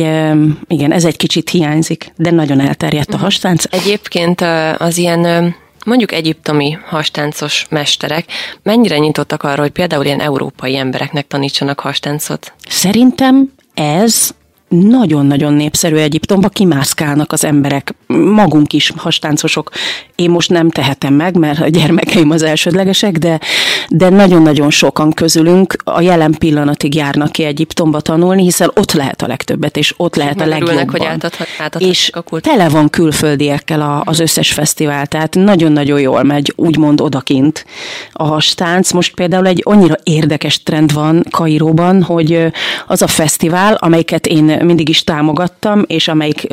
igen, 0.66 0.92
ez 0.92 1.04
egy 1.04 1.16
kicsit 1.16 1.50
hiányzik, 1.50 2.12
de 2.16 2.30
nagyon 2.30 2.60
elterjedt 2.60 3.12
a 3.12 3.14
mhm. 3.14 3.22
hastánc. 3.24 3.64
Egyébként 3.70 4.40
az 4.78 4.96
ilyen 4.96 5.54
mondjuk 5.84 6.12
egyiptomi 6.12 6.78
hastáncos 6.86 7.66
mesterek 7.70 8.24
mennyire 8.62 8.98
nyitottak 8.98 9.42
arra, 9.42 9.60
hogy 9.60 9.70
például 9.70 10.04
ilyen 10.04 10.20
európai 10.20 10.76
embereknek 10.76 11.26
tanítsanak 11.26 11.80
hastáncot? 11.80 12.52
Szerintem 12.68 13.52
ez 13.74 14.30
nagyon-nagyon 14.68 15.52
népszerű 15.52 15.96
Egyiptomba, 15.96 16.48
kimászkálnak 16.48 17.32
az 17.32 17.44
emberek, 17.44 17.94
magunk 18.06 18.72
is 18.72 18.92
hastáncosok. 18.96 19.70
Én 20.14 20.30
most 20.30 20.50
nem 20.50 20.70
tehetem 20.70 21.14
meg, 21.14 21.36
mert 21.36 21.60
a 21.60 21.68
gyermekeim 21.68 22.30
az 22.30 22.42
elsődlegesek, 22.42 23.18
de, 23.18 23.40
de 23.88 24.08
nagyon-nagyon 24.08 24.70
sokan 24.70 25.12
közülünk 25.12 25.76
a 25.84 26.00
jelen 26.00 26.34
pillanatig 26.38 26.94
járnak 26.94 27.32
ki 27.32 27.44
Egyiptomba 27.44 28.00
tanulni, 28.00 28.42
hiszen 28.42 28.70
ott 28.74 28.92
lehet 28.92 29.22
a 29.22 29.26
legtöbbet, 29.26 29.76
és 29.76 29.94
ott 29.96 30.16
lehet 30.16 30.40
a 30.40 30.46
legjobban. 30.46 30.88
hogy 30.88 31.04
átadhat, 31.04 31.76
és 31.78 32.10
a 32.12 32.40
tele 32.40 32.68
van 32.68 32.90
külföldiekkel 32.90 33.80
a, 33.80 34.02
az 34.04 34.18
összes 34.18 34.52
fesztivál, 34.52 35.06
tehát 35.06 35.34
nagyon-nagyon 35.34 36.00
jól 36.00 36.22
megy, 36.22 36.52
úgymond 36.56 37.00
odakint 37.00 37.64
a 38.12 38.24
hastánc. 38.24 38.92
Most 38.92 39.14
például 39.14 39.46
egy 39.46 39.60
annyira 39.64 39.94
érdekes 40.02 40.62
trend 40.62 40.92
van 40.92 41.24
Kairóban, 41.30 42.02
hogy 42.02 42.46
az 42.86 43.02
a 43.02 43.06
fesztivál, 43.06 43.74
amelyiket 43.74 44.26
én 44.26 44.57
mindig 44.62 44.88
is 44.88 45.04
támogattam, 45.04 45.84
és 45.86 46.08
amelyik, 46.08 46.46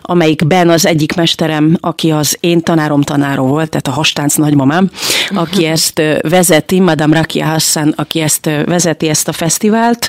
amelyikben 0.00 0.68
az 0.68 0.86
egyik 0.86 1.14
mesterem, 1.14 1.76
aki 1.80 2.10
az 2.10 2.36
én 2.40 2.60
tanárom 2.60 3.02
tanára 3.02 3.42
volt, 3.42 3.70
tehát 3.70 3.86
a 3.86 3.90
hastánc 3.90 4.34
nagymamám, 4.34 4.90
aki 5.28 5.64
ezt 5.64 6.02
vezeti, 6.20 6.80
Madame 6.80 7.16
Rakia 7.16 7.46
Hassan, 7.46 7.92
aki 7.96 8.20
ezt 8.20 8.50
vezeti 8.64 9.08
ezt 9.08 9.28
a 9.28 9.32
fesztivált 9.32 10.08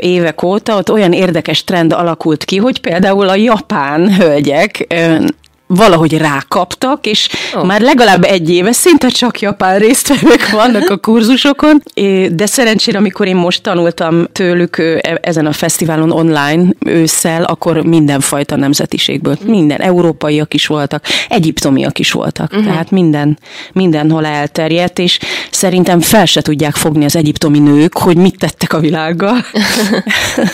évek 0.00 0.42
óta, 0.42 0.76
ott 0.76 0.90
olyan 0.90 1.12
érdekes 1.12 1.64
trend 1.64 1.92
alakult 1.92 2.44
ki, 2.44 2.56
hogy 2.56 2.80
például 2.80 3.28
a 3.28 3.34
japán 3.34 4.14
hölgyek 4.14 4.86
valahogy 5.66 6.18
rákaptak, 6.18 7.06
és 7.06 7.28
oh. 7.54 7.64
már 7.64 7.80
legalább 7.80 8.24
egy 8.24 8.50
éve 8.50 8.72
szinte 8.72 9.08
csak 9.08 9.40
japán 9.40 9.78
résztvevők 9.78 10.50
vannak 10.50 10.90
a 10.90 10.96
kurzusokon, 10.96 11.82
de 12.30 12.46
szerencsére, 12.46 12.98
amikor 12.98 13.26
én 13.26 13.36
most 13.36 13.62
tanultam 13.62 14.26
tőlük 14.32 14.78
e, 14.78 15.18
ezen 15.22 15.46
a 15.46 15.52
fesztiválon 15.52 16.10
online 16.10 16.72
ősszel, 16.86 17.44
akkor 17.44 17.82
mindenfajta 17.82 18.56
nemzetiségből, 18.56 19.36
minden, 19.44 19.80
európaiak 19.80 20.54
is 20.54 20.66
voltak, 20.66 21.04
egyiptomiak 21.28 21.98
is 21.98 22.12
voltak, 22.12 22.52
uh-huh. 22.52 22.66
tehát 22.66 22.90
minden, 22.90 23.38
mindenhol 23.72 24.26
elterjedt, 24.26 24.98
és 24.98 25.18
szerintem 25.50 26.00
fel 26.00 26.26
se 26.26 26.40
tudják 26.40 26.74
fogni 26.74 27.04
az 27.04 27.16
egyiptomi 27.16 27.58
nők, 27.58 27.98
hogy 27.98 28.16
mit 28.16 28.38
tettek 28.38 28.72
a 28.72 28.78
világgal. 28.78 29.36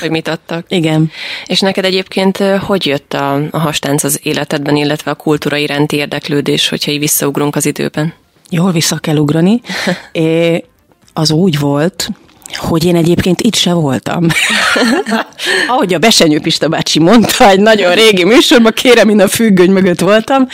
hogy 0.00 0.10
mit 0.10 0.28
adtak. 0.28 0.64
Igen. 0.68 1.10
És 1.46 1.60
neked 1.60 1.84
egyébként 1.84 2.36
hogy 2.66 2.86
jött 2.86 3.12
a, 3.12 3.40
a 3.50 3.58
hastánc 3.58 4.04
az 4.04 4.20
életedben, 4.22 4.76
illetve 4.76 4.99
illetve 5.00 5.20
a 5.22 5.24
kultúra 5.24 5.56
iránti 5.56 5.96
érdeklődés, 5.96 6.68
hogyha 6.68 6.90
így 6.90 6.98
visszaugrunk 6.98 7.56
az 7.56 7.66
időben? 7.66 8.12
Jól 8.50 8.72
vissza 8.72 8.96
kell 8.96 9.16
ugrani. 9.16 9.60
É, 10.12 10.64
az 11.12 11.30
úgy 11.30 11.58
volt, 11.58 12.08
hogy 12.56 12.84
én 12.84 12.96
egyébként 12.96 13.40
itt 13.40 13.54
se 13.54 13.72
voltam. 13.72 14.26
Ahogy 15.68 15.94
a 15.94 15.98
Besenyő 15.98 16.40
Pista 16.40 16.68
bácsi 16.68 16.98
mondta, 16.98 17.48
egy 17.48 17.60
nagyon 17.60 17.94
régi 17.94 18.24
műsorban, 18.24 18.72
kérem, 18.72 19.08
én 19.08 19.20
a 19.20 19.28
függöny 19.28 19.70
mögött 19.70 20.00
voltam. 20.00 20.46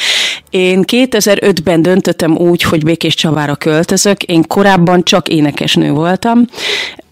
Én 0.50 0.84
2005-ben 0.92 1.82
döntöttem 1.82 2.36
úgy, 2.36 2.62
hogy 2.62 2.84
Békés 2.84 3.14
Csavára 3.14 3.54
költözök. 3.54 4.22
Én 4.22 4.42
korábban 4.46 5.02
csak 5.02 5.28
énekesnő 5.28 5.90
voltam 5.90 6.46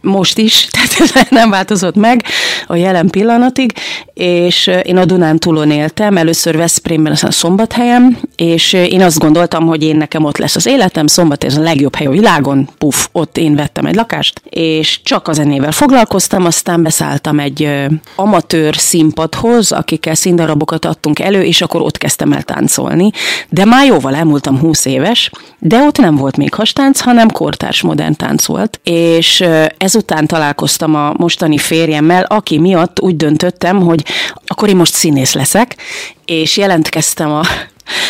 most 0.05 0.39
is, 0.39 0.69
tehát 1.13 1.31
nem 1.31 1.51
változott 1.51 1.95
meg 1.95 2.25
a 2.67 2.77
jelen 2.77 3.09
pillanatig, 3.09 3.73
és 4.15 4.71
én 4.83 4.97
a 4.97 5.05
Dunán 5.05 5.39
túlon 5.39 5.71
éltem, 5.71 6.17
először 6.17 6.57
Veszprémben, 6.57 7.13
aztán 7.13 7.31
Szombathelyen, 7.31 8.19
és 8.37 8.73
én 8.73 9.03
azt 9.03 9.19
gondoltam, 9.19 9.67
hogy 9.67 9.83
én 9.83 9.97
nekem 9.97 10.25
ott 10.25 10.37
lesz 10.37 10.57
az 10.57 10.67
életem, 10.67 11.07
Szombat 11.07 11.45
ez 11.45 11.57
a 11.57 11.61
legjobb 11.61 11.95
hely 11.95 12.07
a 12.07 12.11
világon, 12.11 12.69
puf, 12.79 13.09
ott 13.13 13.39
én 13.39 13.55
vettem 13.55 13.87
egy 13.87 13.95
lakást, 13.95 14.43
és 14.51 15.01
csak 15.03 15.29
a 15.29 15.33
zenével 15.33 15.73
foglalkoztam, 15.73 16.45
aztán 16.45 16.83
beszálltam 16.83 17.41
egy 17.41 17.69
amatőr 18.17 18.77
színpadhoz, 18.77 19.73
akikkel 19.73 20.15
színdarabokat 20.15 20.85
adtunk 20.85 21.19
elő, 21.19 21.43
és 21.43 21.61
akkor 21.61 21.81
ott 21.81 21.99
kezdtem 21.99 22.33
el 22.33 22.43
táncolni, 22.43 23.11
de 23.49 23.65
már 23.65 23.87
jóval 23.87 24.15
elmúltam 24.15 24.59
20 24.59 24.85
éves, 24.85 25.31
de 25.59 25.83
ott 25.83 25.99
nem 25.99 26.17
volt 26.17 26.37
még 26.37 26.55
hastánc, 26.55 27.01
hanem 27.01 27.31
kortárs 27.31 27.83
modern 27.83 28.15
tánc 28.15 28.45
volt, 28.45 28.81
és 28.83 29.45
ez 29.79 29.94
ezután 29.95 30.27
találkoztam 30.27 30.95
a 30.95 31.13
mostani 31.17 31.59
férjemmel, 31.59 32.23
aki 32.23 32.59
miatt 32.59 33.01
úgy 33.01 33.17
döntöttem, 33.17 33.81
hogy 33.81 34.05
akkor 34.47 34.69
én 34.69 34.77
most 34.77 34.93
színész 34.93 35.33
leszek, 35.33 35.77
és 36.25 36.57
jelentkeztem 36.57 37.33
a 37.33 37.43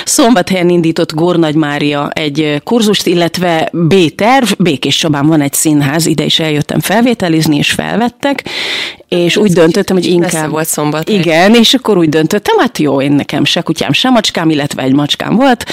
Szombathelyen 0.05 0.69
indított 0.69 1.15
Gornagy 1.15 1.55
Mária 1.55 2.11
egy 2.11 2.61
kurzust, 2.65 3.07
illetve 3.07 3.69
B-terv, 3.73 4.51
Békés 4.59 4.97
Csabán 4.97 5.27
van 5.27 5.41
egy 5.41 5.53
színház, 5.53 6.07
ide 6.07 6.25
is 6.25 6.39
eljöttem 6.39 6.81
felvételizni, 6.81 7.57
és 7.57 7.71
felvettek, 7.71 8.45
és 9.09 9.37
úgy 9.37 9.53
döntöttem, 9.53 9.97
hogy 9.97 10.07
inkább... 10.07 10.51
volt 10.51 10.69
szombat. 10.69 11.09
Igen, 11.09 11.55
és 11.55 11.75
akkor 11.75 11.99
úgy 11.99 12.09
döntöttem, 12.09 12.59
hát 12.59 12.79
jó, 12.79 13.01
én 13.01 13.13
nekem 13.13 13.45
se 13.45 13.61
kutyám, 13.61 13.93
se 13.93 14.09
macskám, 14.09 14.51
illetve 14.51 14.83
egy 14.83 14.95
macskám 14.95 15.37
volt, 15.37 15.65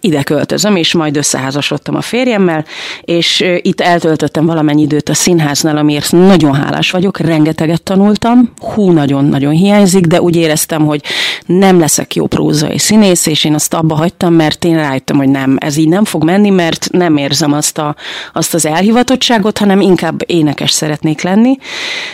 ide 0.00 0.22
költözöm, 0.22 0.76
és 0.76 0.94
majd 0.94 1.16
összeházasodtam 1.16 1.96
a 1.96 2.00
férjemmel, 2.00 2.64
és 3.00 3.44
itt 3.62 3.80
eltöltöttem 3.80 4.46
valamennyi 4.46 4.82
időt 4.82 5.08
a 5.08 5.14
színháznál, 5.14 5.76
amiért 5.76 6.12
nagyon 6.12 6.54
hálás 6.54 6.90
vagyok, 6.90 7.18
rengeteget 7.18 7.82
tanultam, 7.82 8.52
hú, 8.74 8.90
nagyon-nagyon 8.90 9.52
hiányzik, 9.52 10.06
de 10.06 10.20
úgy 10.20 10.36
éreztem, 10.36 10.86
hogy 10.86 11.02
nem 11.46 11.78
leszek 11.78 12.14
jó 12.14 12.26
prózai 12.26 12.78
színész, 12.78 13.26
és 13.26 13.41
én 13.44 13.54
azt 13.54 13.74
abba 13.74 13.94
hagytam, 13.94 14.34
mert 14.34 14.64
én 14.64 14.76
rájöttem, 14.76 15.16
hogy 15.16 15.28
nem, 15.28 15.56
ez 15.60 15.76
így 15.76 15.88
nem 15.88 16.04
fog 16.04 16.24
menni, 16.24 16.50
mert 16.50 16.88
nem 16.90 17.16
érzem 17.16 17.52
azt, 17.52 17.78
a, 17.78 17.94
azt 18.32 18.54
az 18.54 18.66
elhivatottságot, 18.66 19.58
hanem 19.58 19.80
inkább 19.80 20.22
énekes 20.26 20.70
szeretnék 20.70 21.22
lenni 21.22 21.56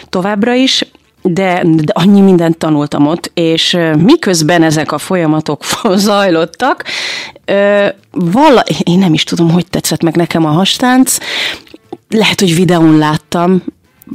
továbbra 0.09 0.55
is, 0.55 0.85
de, 1.23 1.62
de 1.64 1.93
annyi 1.93 2.21
mindent 2.21 2.57
tanultam 2.57 3.07
ott, 3.07 3.31
és 3.35 3.79
miközben 3.99 4.62
ezek 4.62 4.93
a 4.93 4.99
folyamatok 4.99 5.64
zajlottak, 5.95 6.85
vala, 8.11 8.64
én 8.83 8.99
nem 8.99 9.12
is 9.12 9.25
tudom, 9.25 9.51
hogy 9.51 9.67
tetszett 9.67 10.03
meg 10.03 10.17
nekem 10.17 10.45
a 10.45 10.51
hastánc, 10.51 11.19
lehet, 12.09 12.41
hogy 12.41 12.55
videón 12.55 12.99
láttam, 12.99 13.62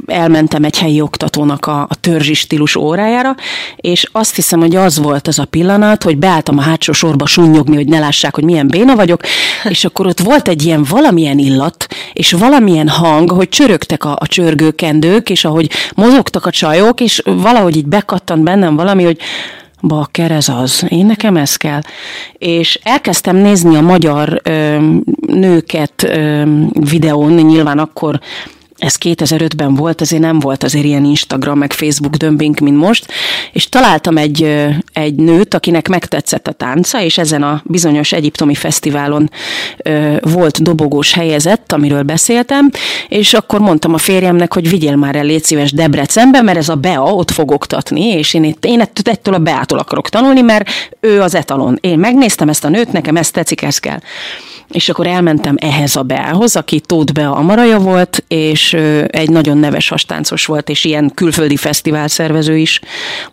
elmentem 0.06 0.64
egy 0.64 0.78
helyi 0.78 1.00
oktatónak 1.00 1.66
a, 1.66 1.80
a 1.80 1.94
törzsi 2.00 2.34
stílus 2.34 2.76
órájára, 2.76 3.34
és 3.76 4.08
azt 4.12 4.34
hiszem, 4.34 4.60
hogy 4.60 4.76
az 4.76 4.98
volt 4.98 5.28
az 5.28 5.38
a 5.38 5.44
pillanat, 5.44 6.02
hogy 6.02 6.18
beálltam 6.18 6.58
a 6.58 6.62
hátsó 6.62 6.92
sorba 6.92 7.26
sunnyogni, 7.26 7.76
hogy 7.76 7.88
ne 7.88 7.98
lássák, 7.98 8.34
hogy 8.34 8.44
milyen 8.44 8.66
béna 8.66 8.94
vagyok, 8.94 9.20
és 9.68 9.84
akkor 9.84 10.06
ott 10.06 10.20
volt 10.20 10.48
egy 10.48 10.64
ilyen 10.64 10.84
valamilyen 10.88 11.38
illat, 11.38 11.86
és 12.12 12.32
valamilyen 12.32 12.88
hang, 12.88 13.30
hogy 13.30 13.48
csörögtek 13.48 14.04
a, 14.04 14.16
a 14.20 14.26
csörgőkendők, 14.26 15.30
és 15.30 15.44
ahogy 15.44 15.70
mozogtak 15.94 16.46
a 16.46 16.50
csajok, 16.50 17.00
és 17.00 17.22
valahogy 17.24 17.76
így 17.76 17.86
bekattant 17.86 18.42
bennem 18.42 18.76
valami, 18.76 19.04
hogy 19.04 19.18
bakker, 19.86 20.30
ez 20.30 20.48
az, 20.48 20.86
én 20.88 21.06
nekem 21.06 21.36
ez 21.36 21.56
kell. 21.56 21.80
És 22.38 22.80
elkezdtem 22.82 23.36
nézni 23.36 23.76
a 23.76 23.80
magyar 23.80 24.40
ö, 24.42 24.76
nőket 25.26 26.02
ö, 26.02 26.42
videón, 26.72 27.32
nyilván 27.32 27.78
akkor 27.78 28.20
ez 28.78 28.96
2005-ben 29.00 29.74
volt, 29.74 30.00
azért 30.00 30.22
nem 30.22 30.38
volt 30.38 30.62
azért 30.62 30.84
ilyen 30.84 31.04
Instagram, 31.04 31.58
meg 31.58 31.72
Facebook 31.72 32.14
dömping, 32.14 32.60
mint 32.60 32.76
most, 32.76 33.06
és 33.52 33.68
találtam 33.68 34.16
egy, 34.16 34.66
egy 34.92 35.14
nőt, 35.14 35.54
akinek 35.54 35.88
megtetszett 35.88 36.48
a 36.48 36.52
tánca, 36.52 37.02
és 37.02 37.18
ezen 37.18 37.42
a 37.42 37.62
bizonyos 37.64 38.12
egyiptomi 38.12 38.54
fesztiválon 38.54 39.30
ö, 39.76 40.16
volt 40.20 40.62
dobogós 40.62 41.12
helyezett, 41.12 41.72
amiről 41.72 42.02
beszéltem, 42.02 42.70
és 43.08 43.34
akkor 43.34 43.60
mondtam 43.60 43.94
a 43.94 43.98
férjemnek, 43.98 44.54
hogy 44.54 44.68
vigyél 44.68 44.96
már 44.96 45.16
el, 45.16 45.24
légy 45.24 45.44
szíves 45.44 45.72
Debrecenbe, 45.72 46.42
mert 46.42 46.58
ez 46.58 46.68
a 46.68 46.74
Bea 46.74 47.14
ott 47.14 47.30
fog 47.30 47.50
oktatni, 47.50 48.04
és 48.04 48.34
én, 48.34 48.44
itt, 48.44 48.64
én 48.64 48.80
ettől 49.04 49.34
a 49.34 49.38
Beától 49.38 49.78
akarok 49.78 50.08
tanulni, 50.08 50.40
mert 50.40 50.68
ő 51.00 51.20
az 51.20 51.34
etalon. 51.34 51.78
Én 51.80 51.98
megnéztem 51.98 52.48
ezt 52.48 52.64
a 52.64 52.68
nőt, 52.68 52.92
nekem 52.92 53.16
ezt 53.16 53.32
tetszik, 53.32 53.62
ez 53.62 53.78
kell 53.78 53.98
és 54.70 54.88
akkor 54.88 55.06
elmentem 55.06 55.54
ehhez 55.58 55.96
a 55.96 56.02
Beához, 56.02 56.56
aki 56.56 56.80
Tóth 56.80 57.12
Bea 57.12 57.34
Amaraja 57.34 57.78
volt, 57.78 58.24
és 58.28 58.63
egy 59.08 59.28
nagyon 59.28 59.58
neves 59.58 59.88
hastáncos 59.88 60.46
volt, 60.46 60.68
és 60.68 60.84
ilyen 60.84 61.12
külföldi 61.14 61.56
fesztivál 61.56 62.08
szervező 62.08 62.56
is. 62.56 62.80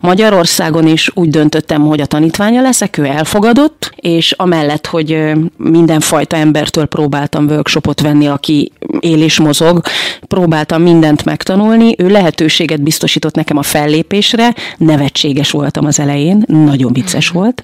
Magyarországon 0.00 0.86
is. 0.86 1.10
Úgy 1.14 1.30
döntöttem, 1.30 1.82
hogy 1.82 2.00
a 2.00 2.06
tanítványa 2.06 2.62
leszek, 2.62 2.98
ő 2.98 3.04
elfogadott, 3.04 3.92
és 3.96 4.32
amellett, 4.32 4.86
hogy 4.86 5.32
mindenfajta 5.56 6.36
embertől 6.36 6.86
próbáltam 6.86 7.46
workshopot 7.46 8.00
venni, 8.00 8.26
aki 8.26 8.72
él 9.00 9.22
és 9.22 9.38
mozog, 9.38 9.80
próbáltam 10.28 10.82
mindent 10.82 11.24
megtanulni, 11.24 11.94
ő 11.98 12.08
lehetőséget 12.08 12.82
biztosított 12.82 13.34
nekem 13.34 13.56
a 13.56 13.62
fellépésre, 13.62 14.54
nevetséges 14.76 15.50
voltam 15.50 15.86
az 15.86 16.00
elején, 16.00 16.44
nagyon 16.46 16.92
vicces 16.92 17.28
volt, 17.28 17.62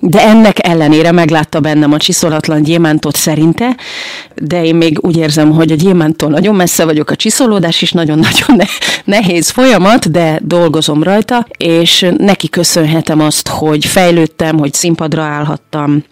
de 0.00 0.20
ennek 0.20 0.66
ellenére 0.66 1.12
meglátta 1.12 1.60
bennem 1.60 1.92
a 1.92 1.96
csiszolatlan 1.96 2.62
gyémántot, 2.62 3.16
szerinte, 3.16 3.76
de 4.34 4.64
én 4.64 4.74
még 4.74 4.98
úgy 5.00 5.16
érzem, 5.16 5.50
hogy 5.50 5.72
a 5.72 5.74
gyémántól 5.74 6.30
nagyon 6.30 6.54
messze 6.54 6.84
vagyok, 6.84 7.01
a 7.10 7.16
csiszolódás 7.16 7.82
is 7.82 7.92
nagyon-nagyon 7.92 8.66
nehéz 9.04 9.50
folyamat, 9.50 10.10
de 10.10 10.38
dolgozom 10.42 11.02
rajta, 11.02 11.46
és 11.56 12.06
neki 12.16 12.48
köszönhetem 12.48 13.20
azt, 13.20 13.48
hogy 13.48 13.84
fejlődtem, 13.84 14.58
hogy 14.58 14.72
színpadra 14.72 15.22
állhattam, 15.22 16.04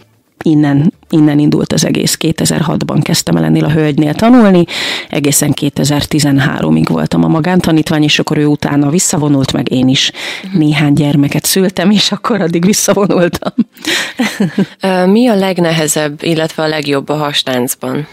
innen, 0.43 0.93
innen 1.11 1.39
indult 1.39 1.73
az 1.73 1.85
egész. 1.85 2.17
2006-ban 2.21 3.01
kezdtem 3.03 3.37
el 3.37 3.45
ennél 3.45 3.65
a 3.65 3.71
hölgynél 3.71 4.15
tanulni, 4.15 4.65
egészen 5.09 5.55
2013-ig 5.61 6.87
voltam 6.89 7.25
a 7.25 7.29
magántanítvány, 7.29 8.03
és 8.03 8.19
akkor 8.19 8.39
ő 8.39 8.47
utána 8.47 8.91
visszavonult, 8.91 9.53
meg 9.53 9.73
én 9.73 9.89
is 9.89 10.13
néhány 10.53 10.93
gyermeket 10.93 11.45
szültem, 11.45 11.91
és 11.91 12.13
akkor 12.13 12.41
addig 12.41 12.65
visszavonultam. 12.65 13.53
Mi 15.13 15.29
a 15.29 15.35
legnehezebb, 15.35 16.23
illetve 16.23 16.63
a 16.63 16.69
legjobb 16.69 17.09
a 17.09 17.17
hastáncban? 17.17 18.07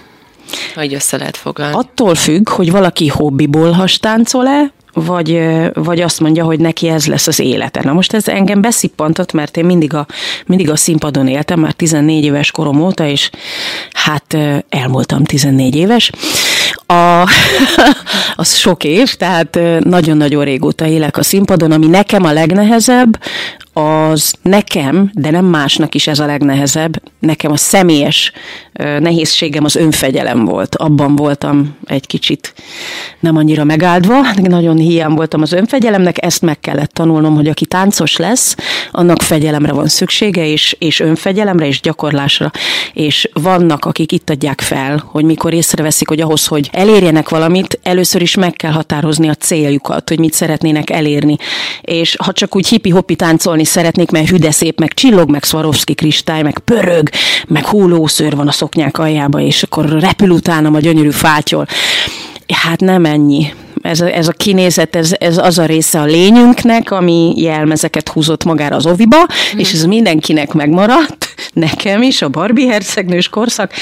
Hogy 0.75 0.93
össze 0.93 1.17
lehet 1.17 1.37
foglalni? 1.37 1.75
Attól 1.75 2.15
függ, 2.15 2.49
hogy 2.49 2.71
valaki 2.71 3.07
hobbiból 3.07 3.71
hastáncol-e, 3.71 4.71
vagy, 5.05 5.39
vagy 5.73 6.01
azt 6.01 6.19
mondja, 6.19 6.43
hogy 6.43 6.59
neki 6.59 6.87
ez 6.87 7.07
lesz 7.07 7.27
az 7.27 7.39
élete. 7.39 7.81
Na 7.83 7.93
most 7.93 8.13
ez 8.13 8.27
engem 8.27 8.61
beszippantott, 8.61 9.33
mert 9.33 9.57
én 9.57 9.65
mindig 9.65 9.93
a, 9.93 10.05
mindig 10.45 10.69
a 10.69 10.75
színpadon 10.75 11.27
éltem, 11.27 11.59
már 11.59 11.71
14 11.71 12.23
éves 12.23 12.51
korom 12.51 12.81
óta, 12.81 13.05
és 13.05 13.29
hát 13.91 14.37
elmúltam 14.69 15.23
14 15.23 15.75
éves. 15.75 16.11
A, 16.85 16.93
az 18.35 18.55
sok 18.55 18.83
év, 18.83 19.13
tehát 19.13 19.59
nagyon-nagyon 19.79 20.43
régóta 20.43 20.85
élek 20.85 21.17
a 21.17 21.23
színpadon, 21.23 21.71
ami 21.71 21.87
nekem 21.87 22.23
a 22.23 22.33
legnehezebb, 22.33 23.19
az 23.77 24.33
nekem, 24.41 25.11
de 25.13 25.31
nem 25.31 25.45
másnak 25.45 25.95
is 25.95 26.07
ez 26.07 26.19
a 26.19 26.25
legnehezebb, 26.25 27.01
nekem 27.19 27.51
a 27.51 27.57
személyes 27.57 28.31
nehézségem 28.77 29.63
az 29.63 29.75
önfegyelem 29.75 30.45
volt. 30.45 30.75
Abban 30.75 31.15
voltam 31.15 31.75
egy 31.85 32.07
kicsit 32.07 32.53
nem 33.19 33.35
annyira 33.35 33.63
megáldva, 33.63 34.15
nagyon 34.41 34.77
hiány 34.77 35.13
voltam 35.13 35.41
az 35.41 35.51
önfegyelemnek, 35.51 36.23
ezt 36.25 36.41
meg 36.41 36.59
kellett 36.59 36.91
tanulnom, 36.91 37.35
hogy 37.35 37.47
aki 37.47 37.65
táncos 37.65 38.17
lesz, 38.17 38.55
annak 38.91 39.21
fegyelemre 39.21 39.73
van 39.73 39.87
szüksége, 39.87 40.45
és, 40.45 40.75
és 40.79 40.99
önfegyelemre, 40.99 41.67
és 41.67 41.81
gyakorlásra. 41.81 42.51
És 42.93 43.29
vannak, 43.33 43.85
akik 43.85 44.11
itt 44.11 44.29
adják 44.29 44.61
fel, 44.61 45.03
hogy 45.05 45.23
mikor 45.23 45.53
észreveszik, 45.53 46.07
hogy 46.07 46.21
ahhoz, 46.21 46.45
hogy 46.45 46.69
elérjenek 46.71 47.29
valamit, 47.29 47.79
először 47.83 48.21
is 48.21 48.35
meg 48.35 48.53
kell 48.53 48.71
határozni 48.71 49.29
a 49.29 49.33
céljukat, 49.33 50.09
hogy 50.09 50.19
mit 50.19 50.33
szeretnének 50.33 50.89
elérni. 50.89 51.35
És 51.81 52.15
ha 52.23 52.31
csak 52.31 52.55
úgy 52.55 52.67
hippi-hoppi 52.67 53.15
táncolni 53.15 53.65
szeretnék, 53.67 54.11
mert 54.11 54.29
hüde 54.29 54.51
szép, 54.51 54.79
meg 54.79 54.93
csillog, 54.93 55.29
meg 55.29 55.43
Swarovski 55.43 55.93
kristály, 55.93 56.41
meg 56.41 56.59
pörög, 56.59 57.09
meg 57.47 57.65
húlószőr 57.65 58.35
van 58.35 58.47
a 58.47 58.51
szoknyák 58.51 58.97
aljába, 58.97 59.39
és 59.39 59.63
akkor 59.63 59.99
repül 59.99 60.29
utánam 60.29 60.75
a 60.75 60.79
gyönyörű 60.79 61.11
fátyol. 61.11 61.67
Hát 62.53 62.79
nem 62.79 63.05
ennyi. 63.05 63.53
Ez 63.81 64.01
a, 64.01 64.13
ez 64.13 64.27
a 64.27 64.31
kinézet, 64.31 64.95
ez, 64.95 65.15
ez 65.19 65.37
az 65.37 65.57
a 65.57 65.65
része 65.65 65.99
a 65.99 66.05
lényünknek, 66.05 66.91
ami 66.91 67.33
jelmezeket 67.35 68.09
húzott 68.09 68.43
magára 68.43 68.75
az 68.75 68.85
oviba, 68.85 69.17
mm. 69.55 69.59
és 69.59 69.73
ez 69.73 69.83
mindenkinek 69.83 70.53
megmaradt, 70.53 71.33
nekem 71.53 72.01
is, 72.01 72.21
a 72.21 72.29
Barbie 72.29 72.71
hercegnős 72.71 73.29
korszak, 73.29 73.73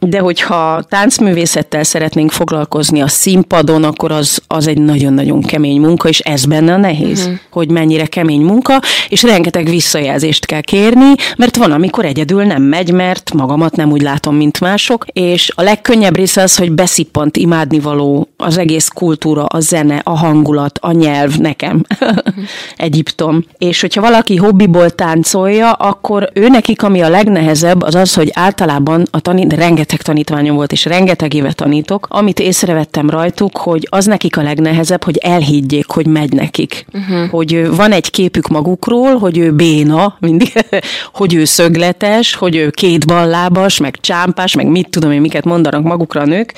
de 0.00 0.18
hogyha 0.18 0.82
táncművészettel 0.88 1.82
szeretnénk 1.82 2.30
foglalkozni 2.30 3.00
a 3.00 3.08
színpadon, 3.08 3.84
akkor 3.84 4.12
az, 4.12 4.42
az 4.46 4.66
egy 4.66 4.78
nagyon-nagyon 4.78 5.42
kemény 5.42 5.80
munka, 5.80 6.08
és 6.08 6.18
ez 6.18 6.44
benne 6.44 6.72
a 6.72 6.76
nehéz, 6.76 7.20
uh-huh. 7.20 7.38
hogy 7.50 7.70
mennyire 7.70 8.06
kemény 8.06 8.40
munka, 8.40 8.80
és 9.08 9.22
rengeteg 9.22 9.68
visszajelzést 9.68 10.46
kell 10.46 10.60
kérni, 10.60 11.14
mert 11.36 11.56
van, 11.56 11.72
amikor 11.72 12.04
egyedül 12.04 12.44
nem 12.44 12.62
megy, 12.62 12.92
mert 12.92 13.32
magamat 13.32 13.76
nem 13.76 13.90
úgy 13.90 14.02
látom, 14.02 14.36
mint 14.36 14.60
mások, 14.60 15.04
és 15.12 15.52
a 15.54 15.62
legkönnyebb 15.62 16.16
része 16.16 16.42
az, 16.42 16.56
hogy 16.56 16.72
beszippant 16.72 17.36
imádnivaló 17.36 18.28
az 18.36 18.58
egész 18.58 18.88
kultúra, 18.88 19.44
a 19.44 19.60
zene, 19.60 20.00
a 20.04 20.16
hangulat, 20.18 20.78
a 20.82 20.92
nyelv 20.92 21.36
nekem, 21.36 21.82
uh-huh. 22.00 22.18
Egyiptom. 22.76 23.44
És 23.58 23.80
hogyha 23.80 24.00
valaki 24.00 24.36
hobbiból 24.36 24.90
táncolja, 24.90 25.72
akkor 25.72 26.30
ő 26.34 26.48
nekik, 26.48 26.82
ami 26.82 27.00
a 27.00 27.08
legnehezebb, 27.08 27.82
az 27.82 27.94
az, 27.94 28.14
hogy 28.14 28.30
általában 28.32 29.06
a 29.10 29.20
tanít, 29.20 29.52
rengeteg 29.52 29.89
rengeteg 29.90 30.14
tanítványom 30.14 30.56
volt, 30.56 30.72
és 30.72 30.84
rengeteg 30.84 31.34
éve 31.34 31.52
tanítok, 31.52 32.06
amit 32.10 32.40
észrevettem 32.40 33.10
rajtuk, 33.10 33.56
hogy 33.56 33.86
az 33.90 34.04
nekik 34.04 34.36
a 34.36 34.42
legnehezebb, 34.42 35.04
hogy 35.04 35.16
elhiggyék, 35.16 35.86
hogy 35.86 36.06
megy 36.06 36.32
nekik. 36.32 36.86
Uh-huh. 36.92 37.30
Hogy 37.30 37.76
van 37.76 37.92
egy 37.92 38.10
képük 38.10 38.48
magukról, 38.48 39.18
hogy 39.18 39.38
ő 39.38 39.52
béna, 39.52 40.16
mindig, 40.20 40.52
hogy 41.18 41.34
ő 41.34 41.44
szögletes, 41.44 42.34
hogy 42.34 42.56
ő 42.56 42.70
kétballábas, 42.70 43.78
meg 43.78 43.96
csámpás, 44.00 44.54
meg 44.54 44.66
mit 44.66 44.88
tudom 44.88 45.12
én, 45.12 45.20
miket 45.20 45.44
mondanak 45.44 45.82
magukra 45.82 46.20
a 46.20 46.26
nők, 46.26 46.54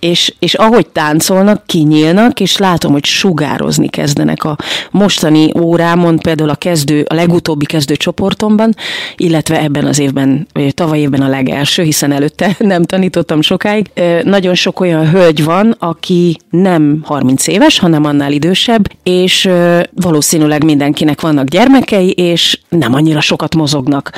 és, 0.00 0.34
és 0.38 0.54
ahogy 0.54 0.86
táncolnak, 0.86 1.66
kinyílnak, 1.66 2.40
és 2.40 2.56
látom, 2.56 2.92
hogy 2.92 3.04
sugározni 3.04 3.88
kezdenek 3.88 4.44
a 4.44 4.56
mostani 4.90 5.52
órámon, 5.60 6.18
például 6.18 6.50
a 6.50 6.54
kezdő, 6.54 7.04
a 7.08 7.14
legutóbbi 7.14 7.64
kezdő 7.64 7.96
csoportomban, 7.96 8.74
illetve 9.16 9.62
ebben 9.62 9.84
az 9.84 9.98
évben, 9.98 10.46
vagy 10.52 10.74
tavaly 10.74 10.98
évben 10.98 11.22
a 11.22 11.28
legelső, 11.28 11.82
hiszen 11.82 12.12
előtte 12.12 12.56
nem 12.74 12.82
tanítottam 12.82 13.40
sokáig. 13.40 13.90
Nagyon 14.22 14.54
sok 14.54 14.80
olyan 14.80 15.10
hölgy 15.10 15.44
van, 15.44 15.76
aki 15.78 16.36
nem 16.50 17.00
30 17.04 17.46
éves, 17.46 17.78
hanem 17.78 18.04
annál 18.04 18.32
idősebb, 18.32 18.88
és 19.02 19.50
valószínűleg 19.94 20.64
mindenkinek 20.64 21.20
vannak 21.20 21.48
gyermekei, 21.48 22.10
és 22.10 22.58
nem 22.68 22.94
annyira 22.94 23.20
sokat 23.20 23.54
mozognak. 23.54 24.12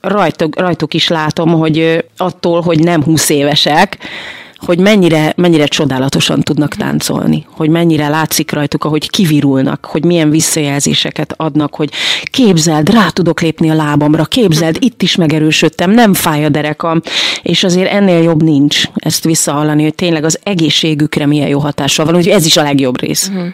Rajtuk, 0.00 0.60
rajtuk 0.60 0.94
is 0.94 1.08
látom, 1.08 1.48
hogy 1.48 2.04
attól, 2.16 2.60
hogy 2.60 2.78
nem 2.78 3.02
20 3.02 3.28
évesek, 3.28 3.98
hogy 4.60 4.78
mennyire, 4.78 5.32
mennyire 5.36 5.66
csodálatosan 5.66 6.40
tudnak 6.40 6.74
táncolni, 6.74 7.46
hogy 7.50 7.68
mennyire 7.68 8.08
látszik 8.08 8.52
rajtuk, 8.52 8.84
ahogy 8.84 9.10
kivirulnak, 9.10 9.84
hogy 9.84 10.04
milyen 10.04 10.30
visszajelzéseket 10.30 11.34
adnak, 11.36 11.74
hogy 11.74 11.90
képzeld, 12.24 12.90
rá 12.90 13.08
tudok 13.08 13.40
lépni 13.40 13.70
a 13.70 13.74
lábamra, 13.74 14.24
képzeld, 14.24 14.76
itt 14.80 15.02
is 15.02 15.16
megerősödtem, 15.16 15.90
nem 15.90 16.14
fáj 16.14 16.44
a 16.44 16.48
derekam, 16.48 17.00
és 17.42 17.64
azért 17.64 17.90
ennél 17.90 18.22
jobb 18.22 18.42
nincs 18.42 18.84
ezt 18.94 19.24
visszahallani, 19.24 19.82
hogy 19.82 19.94
tényleg 19.94 20.24
az 20.24 20.38
egészségükre 20.42 21.26
milyen 21.26 21.48
jó 21.48 21.58
hatással 21.58 22.04
van, 22.04 22.16
úgyhogy 22.16 22.32
ez 22.32 22.46
is 22.46 22.56
a 22.56 22.62
legjobb 22.62 23.00
rész. 23.00 23.28
Uh-huh. 23.28 23.48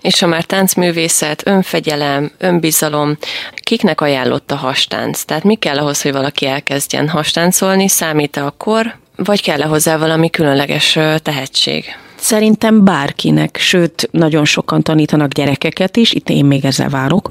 és 0.00 0.20
ha 0.20 0.26
már 0.26 0.44
táncművészet, 0.44 1.42
önfegyelem, 1.46 2.30
önbizalom, 2.38 3.16
kiknek 3.54 4.00
ajánlott 4.00 4.50
a 4.50 4.56
hastánc? 4.56 5.22
Tehát 5.22 5.44
mi 5.44 5.54
kell 5.54 5.78
ahhoz, 5.78 6.02
hogy 6.02 6.12
valaki 6.12 6.46
elkezdjen 6.46 7.08
hastáncolni? 7.08 7.88
Számít-e 7.88 8.44
akkor, 8.44 9.00
vagy 9.24 9.42
kell-e 9.42 9.64
hozzá 9.64 9.96
valami 9.96 10.30
különleges 10.30 10.98
tehetség? 11.22 11.84
Szerintem 12.16 12.84
bárkinek, 12.84 13.56
sőt, 13.60 14.08
nagyon 14.10 14.44
sokan 14.44 14.82
tanítanak 14.82 15.32
gyerekeket 15.32 15.96
is, 15.96 16.12
itt 16.12 16.28
én 16.28 16.44
még 16.44 16.64
ezzel 16.64 16.88
várok, 16.88 17.30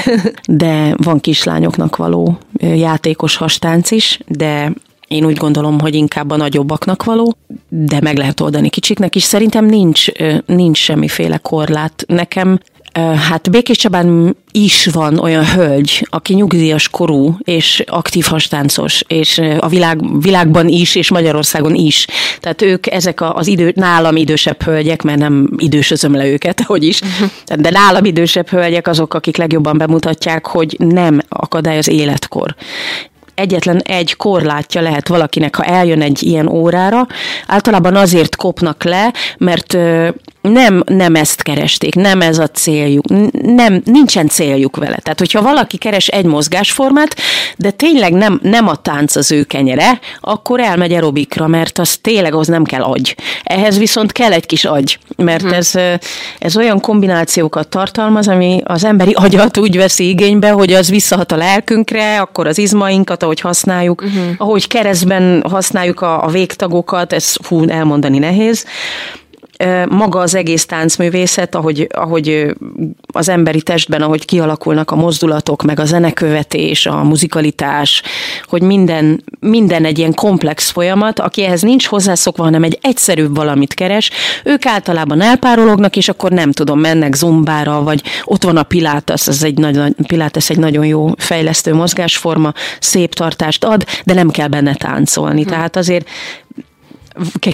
de 0.46 0.94
van 0.96 1.20
kislányoknak 1.20 1.96
való 1.96 2.38
játékos 2.60 3.36
hastánc 3.36 3.90
is, 3.90 4.20
de 4.26 4.72
én 5.08 5.24
úgy 5.24 5.36
gondolom, 5.36 5.80
hogy 5.80 5.94
inkább 5.94 6.30
a 6.30 6.36
nagyobbaknak 6.36 7.04
való, 7.04 7.36
de 7.68 8.00
meg 8.00 8.16
lehet 8.16 8.40
oldani 8.40 8.68
kicsiknek 8.68 9.14
is. 9.14 9.22
Szerintem 9.22 9.64
nincs, 9.64 10.06
nincs 10.46 10.78
semmiféle 10.78 11.36
korlát. 11.36 12.04
Nekem 12.08 12.60
Hát 13.28 13.50
Békés 13.50 13.76
Csabán 13.76 14.36
is 14.52 14.86
van 14.86 15.18
olyan 15.18 15.46
hölgy, 15.46 16.06
aki 16.10 16.34
nyugdíjas 16.34 16.88
korú 16.88 17.36
és 17.38 17.82
aktív 17.86 18.24
hastáncos, 18.24 19.02
és 19.06 19.40
a 19.58 19.68
világ, 19.68 20.20
világban 20.20 20.68
is, 20.68 20.94
és 20.94 21.10
Magyarországon 21.10 21.74
is. 21.74 22.06
Tehát 22.40 22.62
ők 22.62 22.86
ezek 22.86 23.20
az 23.20 23.46
idő, 23.46 23.72
nálam 23.74 24.16
idősebb 24.16 24.62
hölgyek, 24.62 25.02
mert 25.02 25.18
nem 25.18 25.50
idősözöm 25.56 26.14
le 26.14 26.26
őket, 26.26 26.60
hogy 26.60 26.84
is, 26.84 27.00
uh-huh. 27.00 27.60
de 27.60 27.70
nálam 27.70 28.04
idősebb 28.04 28.48
hölgyek 28.48 28.86
azok, 28.86 29.14
akik 29.14 29.36
legjobban 29.36 29.78
bemutatják, 29.78 30.46
hogy 30.46 30.76
nem 30.78 31.20
akadály 31.28 31.78
az 31.78 31.88
életkor 31.88 32.54
egyetlen 33.34 33.80
egy 33.80 34.16
korlátja 34.16 34.80
lehet 34.80 35.08
valakinek, 35.08 35.56
ha 35.56 35.62
eljön 35.62 36.02
egy 36.02 36.22
ilyen 36.22 36.48
órára. 36.48 37.06
Általában 37.46 37.96
azért 37.96 38.36
kopnak 38.36 38.84
le, 38.84 39.12
mert 39.38 39.76
nem, 40.48 40.82
nem 40.86 41.14
ezt 41.14 41.42
keresték, 41.42 41.94
nem 41.94 42.20
ez 42.20 42.38
a 42.38 42.46
céljuk, 42.46 43.04
nem, 43.42 43.82
nincsen 43.84 44.28
céljuk 44.28 44.76
vele. 44.76 44.96
Tehát, 44.96 45.18
hogyha 45.18 45.42
valaki 45.42 45.76
keres 45.76 46.06
egy 46.06 46.24
mozgásformát, 46.24 47.16
de 47.56 47.70
tényleg 47.70 48.12
nem, 48.12 48.40
nem 48.42 48.68
a 48.68 48.76
tánc 48.76 49.16
az 49.16 49.30
ő 49.30 49.42
kenyere, 49.42 50.00
akkor 50.20 50.60
elmegy 50.60 50.92
aerobikra, 50.92 51.46
mert 51.46 51.78
az 51.78 51.96
tényleg 51.96 52.34
az 52.34 52.46
nem 52.46 52.64
kell 52.64 52.82
agy. 52.82 53.16
Ehhez 53.42 53.78
viszont 53.78 54.12
kell 54.12 54.32
egy 54.32 54.46
kis 54.46 54.64
agy, 54.64 54.98
mert 55.16 55.42
uh-huh. 55.42 55.58
ez, 55.58 55.72
ez 56.38 56.56
olyan 56.56 56.80
kombinációkat 56.80 57.68
tartalmaz, 57.68 58.28
ami 58.28 58.60
az 58.64 58.84
emberi 58.84 59.12
agyat 59.12 59.58
úgy 59.58 59.76
veszi 59.76 60.08
igénybe, 60.08 60.50
hogy 60.50 60.72
az 60.72 60.90
visszahat 60.90 61.32
a 61.32 61.36
lelkünkre, 61.36 62.20
akkor 62.20 62.46
az 62.46 62.58
izmainkat, 62.58 63.22
ahogy 63.22 63.40
használjuk, 63.40 64.02
uh-huh. 64.02 64.24
ahogy 64.38 64.68
keresztben 64.68 65.44
használjuk 65.50 66.00
a, 66.00 66.24
a 66.24 66.28
végtagokat, 66.28 67.12
ez 67.12 67.36
fú, 67.42 67.68
elmondani 67.68 68.18
nehéz, 68.18 68.64
maga 69.88 70.18
az 70.18 70.34
egész 70.34 70.66
táncművészet, 70.66 71.54
ahogy, 71.54 71.86
ahogy 71.94 72.54
az 73.06 73.28
emberi 73.28 73.62
testben, 73.62 74.02
ahogy 74.02 74.24
kialakulnak 74.24 74.90
a 74.90 74.96
mozdulatok, 74.96 75.62
meg 75.62 75.80
a 75.80 75.84
zenekövetés, 75.84 76.86
a 76.86 77.02
muzikalitás, 77.02 78.02
hogy 78.44 78.62
minden, 78.62 79.24
minden 79.40 79.84
egy 79.84 79.98
ilyen 79.98 80.14
komplex 80.14 80.70
folyamat, 80.70 81.20
aki 81.20 81.44
ehhez 81.44 81.62
nincs 81.62 81.86
hozzászokva, 81.86 82.42
hanem 82.42 82.62
egy 82.62 82.78
egyszerűbb 82.80 83.36
valamit 83.36 83.74
keres, 83.74 84.10
ők 84.44 84.66
általában 84.66 85.20
elpárolognak, 85.20 85.96
és 85.96 86.08
akkor 86.08 86.30
nem 86.30 86.52
tudom, 86.52 86.80
mennek 86.80 87.14
zumbára, 87.14 87.82
vagy 87.82 88.02
ott 88.24 88.44
van 88.44 88.56
a 88.56 88.62
pilates, 88.62 89.28
ez 89.28 89.42
egy 89.42 89.58
nagy, 89.58 89.94
pilates 90.06 90.50
egy 90.50 90.58
nagyon 90.58 90.86
jó 90.86 91.10
fejlesztő 91.16 91.74
mozgásforma, 91.74 92.52
szép 92.80 93.14
tartást 93.14 93.64
ad, 93.64 93.84
de 94.04 94.14
nem 94.14 94.30
kell 94.30 94.48
benne 94.48 94.74
táncolni. 94.74 95.42
Hm. 95.42 95.48
Tehát 95.48 95.76
azért 95.76 96.08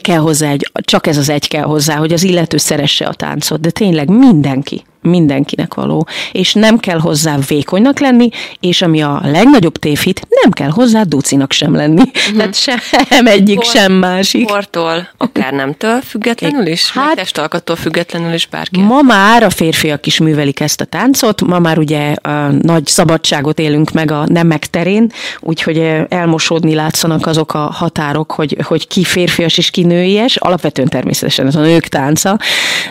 kell 0.00 0.18
hozzá 0.18 0.50
egy, 0.50 0.70
csak 0.74 1.06
ez 1.06 1.16
az 1.16 1.28
egy 1.28 1.48
kell 1.48 1.62
hozzá, 1.62 1.96
hogy 1.96 2.12
az 2.12 2.22
illető 2.22 2.56
szeresse 2.56 3.06
a 3.06 3.14
táncot, 3.14 3.60
de 3.60 3.70
tényleg 3.70 4.08
mindenki 4.08 4.84
mindenkinek 5.02 5.74
való, 5.74 6.06
és 6.32 6.52
nem 6.52 6.78
kell 6.78 6.98
hozzá 6.98 7.36
vékonynak 7.48 8.00
lenni, 8.00 8.28
és 8.60 8.82
ami 8.82 9.02
a 9.02 9.20
legnagyobb 9.24 9.76
tévhit, 9.76 10.26
nem 10.42 10.50
kell 10.50 10.70
hozzá 10.70 11.02
ducinak 11.02 11.52
sem 11.52 11.74
lenni. 11.74 12.00
Uh-huh. 12.00 12.36
Tehát 12.36 12.54
sem 12.54 13.26
egyik, 13.26 13.56
Por, 13.56 13.64
sem 13.64 13.92
másik. 13.92 14.46
Portól, 14.46 15.08
akár 15.16 15.52
nemtől 15.52 16.00
függetlenül 16.00 16.66
is, 16.66 16.92
hát, 16.92 17.14
testalkattól 17.14 17.76
függetlenül 17.76 18.32
is 18.32 18.46
bárki. 18.46 18.80
Ma 18.80 19.02
már 19.02 19.42
a 19.42 19.50
férfiak 19.50 20.06
is 20.06 20.18
művelik 20.18 20.60
ezt 20.60 20.80
a 20.80 20.84
táncot, 20.84 21.40
ma 21.40 21.58
már 21.58 21.78
ugye 21.78 22.12
a 22.12 22.50
nagy 22.62 22.86
szabadságot 22.86 23.58
élünk 23.58 23.90
meg 23.90 24.10
a 24.10 24.24
nemek 24.26 24.66
terén, 24.66 25.12
úgyhogy 25.40 25.78
elmosódni 26.08 26.74
látszanak 26.74 27.26
azok 27.26 27.54
a 27.54 27.58
határok, 27.58 28.32
hogy, 28.32 28.56
hogy 28.62 28.86
ki 28.88 29.04
férfias 29.04 29.58
és 29.58 29.70
ki 29.70 29.82
nőies, 29.82 30.36
alapvetően 30.36 30.88
természetesen 30.88 31.46
ez 31.46 31.54
a 31.54 31.60
nők 31.60 31.86
tánca, 31.86 32.38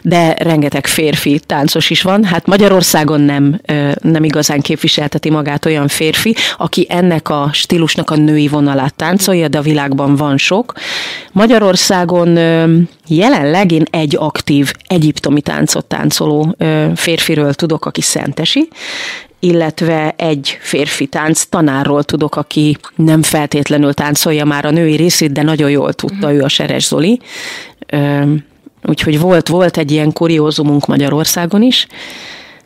de 0.01 0.35
rengeteg 0.39 0.87
férfi 0.87 1.39
táncos 1.45 1.89
is 1.89 2.00
van. 2.01 2.23
Hát 2.23 2.45
Magyarországon 2.45 3.21
nem, 3.21 3.61
nem 4.01 4.23
igazán 4.23 4.61
képviselteti 4.61 5.29
magát 5.29 5.65
olyan 5.65 5.87
férfi, 5.87 6.35
aki 6.57 6.85
ennek 6.89 7.29
a 7.29 7.49
stílusnak 7.53 8.09
a 8.09 8.15
női 8.15 8.47
vonalát 8.47 8.93
táncolja, 8.93 9.47
de 9.47 9.57
a 9.57 9.61
világban 9.61 10.15
van 10.15 10.37
sok. 10.37 10.73
Magyarországon 11.31 12.39
jelenleg 13.07 13.71
én 13.71 13.85
egy 13.89 14.15
aktív 14.19 14.73
egyiptomi 14.87 15.41
táncot 15.41 15.85
táncoló 15.85 16.55
férfiről 16.95 17.53
tudok, 17.53 17.85
aki 17.85 18.01
szentesi, 18.01 18.67
illetve 19.39 20.13
egy 20.17 20.57
férfi 20.61 21.05
tánc 21.05 21.43
tanárról 21.43 22.03
tudok, 22.03 22.35
aki 22.35 22.77
nem 22.95 23.21
feltétlenül 23.21 23.93
táncolja 23.93 24.45
már 24.45 24.65
a 24.65 24.71
női 24.71 24.95
részét, 24.95 25.31
de 25.31 25.41
nagyon 25.41 25.69
jól 25.69 25.93
tudta, 25.93 26.27
uh-huh. 26.27 26.33
ő 26.33 26.41
a 26.41 26.47
Seres 26.47 26.87
Zoli. 26.87 27.19
Úgyhogy 28.83 29.19
volt, 29.19 29.47
volt 29.47 29.77
egy 29.77 29.91
ilyen 29.91 30.13
kuriózumunk 30.13 30.85
Magyarországon 30.85 31.61
is, 31.61 31.87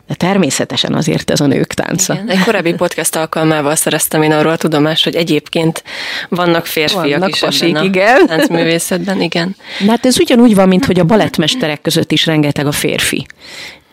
de 0.06 0.14
természetesen 0.14 0.94
azért 0.94 1.30
ez 1.30 1.40
a 1.40 1.46
nők 1.46 1.74
tánca. 1.74 2.14
Igen. 2.14 2.28
Egy 2.28 2.44
korábbi 2.44 2.74
podcast 2.74 3.16
alkalmával 3.16 3.74
szereztem 3.74 4.22
én 4.22 4.32
arról 4.32 4.52
a 4.52 4.56
tudomást, 4.56 5.04
hogy 5.04 5.14
egyébként 5.14 5.82
vannak 6.28 6.66
férfiak 6.66 7.02
vannak 7.02 7.28
is 7.28 7.38
pasik, 7.38 7.68
ebben 7.68 7.82
a 7.82 7.84
igen. 7.84 8.26
táncművészetben, 8.26 9.20
igen. 9.20 9.56
Hát 9.88 10.06
ez 10.06 10.20
ugyanúgy 10.20 10.54
van, 10.54 10.68
mint 10.68 10.84
hogy 10.84 10.98
a 10.98 11.04
balettmesterek 11.04 11.80
között 11.80 12.12
is 12.12 12.26
rengeteg 12.26 12.66
a 12.66 12.72
férfi 12.72 13.26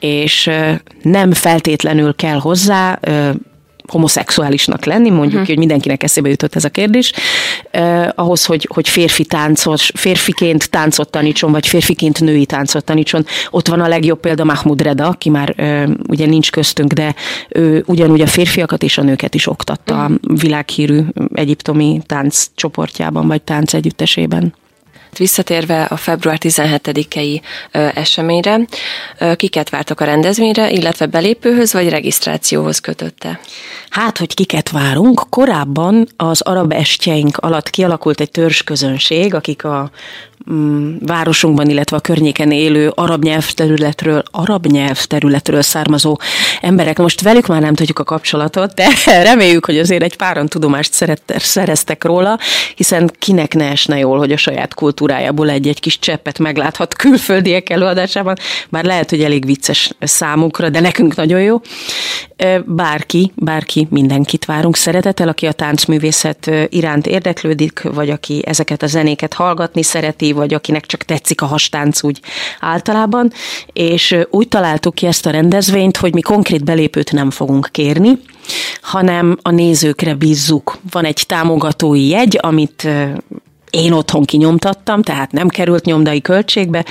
és 0.04 0.50
nem 1.02 1.32
feltétlenül 1.34 2.16
kell 2.16 2.38
hozzá 2.40 3.00
homoszexuálisnak 3.88 4.86
lenni, 4.86 5.10
mondjuk 5.10 5.32
uh-huh. 5.32 5.48
hogy 5.48 5.58
mindenkinek 5.58 6.04
eszébe 6.04 6.30
jutott 6.30 6.56
ez 6.56 6.64
a 6.64 6.70
kérdés, 6.70 7.12
eh, 7.72 8.10
ahhoz, 8.16 8.46
hogy, 8.46 8.68
hogy 8.74 8.90
férfi 8.90 9.26
táncos, 9.26 9.92
férfiként 9.96 10.70
táncot 10.70 11.10
tanítson, 11.10 11.52
vagy 11.52 11.68
férfiként 11.68 12.20
női 12.20 12.46
táncot 12.46 12.84
tanítson. 12.84 13.26
Ott 13.50 13.68
van 13.68 13.80
a 13.80 13.88
legjobb 13.88 14.20
példa 14.20 14.44
Mahmoud 14.44 14.82
Reda, 14.82 15.08
aki 15.08 15.30
már 15.30 15.54
eh, 15.58 15.84
ugye 16.08 16.26
nincs 16.26 16.52
köztünk, 16.52 16.94
de 16.94 17.16
ő 17.50 17.84
ugyanúgy 17.88 18.22
a 18.22 18.28
férfiakat 18.28 18.84
és 18.84 18.98
a 18.98 19.02
nőket 19.02 19.36
is 19.36 19.48
oktatta 19.48 19.94
uh-huh. 19.94 20.12
a 20.24 20.34
világhírű 20.34 21.02
egyiptomi 21.34 22.02
tánc 22.06 22.48
csoportjában, 22.56 23.28
vagy 23.28 23.42
tánc 23.42 23.74
együttesében. 23.74 24.54
Visszatérve 25.18 25.84
a 25.84 25.98
február 25.98 26.38
17-i 26.42 27.42
eseményre, 27.72 28.60
kiket 29.36 29.70
vártak 29.70 30.00
a 30.00 30.06
rendezvényre, 30.06 30.72
illetve 30.72 31.06
belépőhöz 31.06 31.74
vagy 31.74 31.90
regisztrációhoz 31.90 32.80
kötötte? 32.80 33.40
Hát, 33.90 34.18
hogy 34.18 34.34
kiket 34.34 34.70
várunk, 34.70 35.22
korábban 35.30 36.08
az 36.18 36.42
arab 36.42 36.72
estjeink 36.72 37.38
alatt 37.38 37.70
kialakult 37.70 38.20
egy 38.20 38.32
törzsközönség, 38.32 39.34
akik 39.34 39.64
a 39.64 39.92
városunkban, 41.00 41.70
illetve 41.70 41.98
a 41.98 42.00
környéken 42.00 42.52
élő 42.52 42.92
arab 42.96 43.24
nyelvterületről, 43.24 44.24
arab 44.32 44.66
nyelvterületről 44.66 45.62
származó 45.62 46.20
emberek. 46.62 46.98
Most 46.98 47.22
velük 47.22 47.48
már 47.48 47.62
nem 47.62 47.74
tudjuk 47.74 48.00
a 48.00 48.04
kapcsolatot, 48.04 48.74
de 48.74 48.88
reméljük, 49.30 49.66
hogy 49.66 49.80
azért 49.80 50.04
egy 50.04 50.16
páran 50.16 50.48
tudomást 50.48 50.94
szereztek 51.38 52.04
róla, 52.04 52.40
hiszen 52.76 53.12
kinek 53.20 53.54
ne 53.54 53.70
esne 53.70 53.98
jól, 53.98 54.18
hogy 54.18 54.32
a 54.32 54.38
saját 54.38 54.74
kultúrájából 54.74 55.50
egy-egy 55.50 55.80
kis 55.80 56.00
cseppet 56.00 56.40
megláthat 56.40 56.94
külföldiek 56.94 57.70
előadásában, 57.70 58.36
bár 58.70 58.84
lehet, 58.84 59.10
hogy 59.10 59.24
elég 59.24 59.46
vicces 59.46 59.92
számukra, 60.00 60.70
de 60.70 60.80
nekünk 60.80 61.16
nagyon 61.16 61.42
jó. 61.42 61.62
Bárki, 62.66 63.32
bárki, 63.36 63.88
mindenkit 63.90 64.46
várunk 64.46 64.76
szeretettel, 64.76 65.28
aki 65.28 65.46
a 65.46 65.52
táncművészet 65.52 66.52
iránt 66.70 67.08
érdeklődik, 67.08 67.82
vagy 67.82 68.10
aki 68.10 68.42
ezeket 68.46 68.84
a 68.84 68.88
zenéket 68.88 69.34
hallgatni 69.34 69.84
szereti, 69.84 70.32
vagy 70.32 70.54
akinek 70.54 70.86
csak 70.86 71.04
tetszik 71.04 71.42
a 71.42 71.46
hastánc 71.46 72.04
úgy 72.04 72.20
általában, 72.60 73.32
és 73.74 74.16
úgy 74.30 74.48
találtuk 74.48 74.96
ki 74.96 75.06
ezt 75.06 75.26
a 75.26 75.30
rendezvényt, 75.30 75.98
hogy 75.98 76.14
mi 76.14 76.22
konkrét 76.22 76.64
belépőt 76.64 77.12
nem 77.12 77.32
fogunk 77.32 77.70
kérni, 77.72 78.20
hanem 78.82 79.38
a 79.42 79.52
nézőkre 79.52 80.14
bízzuk. 80.14 80.78
Van 80.92 81.06
egy 81.06 81.24
támogatói 81.28 82.08
jegy, 82.08 82.38
amit 82.42 82.88
én 83.70 83.92
otthon 83.92 84.24
kinyomtattam, 84.24 85.02
tehát 85.02 85.32
nem 85.32 85.48
került 85.48 85.86
nyomdai 85.86 86.22
költségbe, 86.22 86.86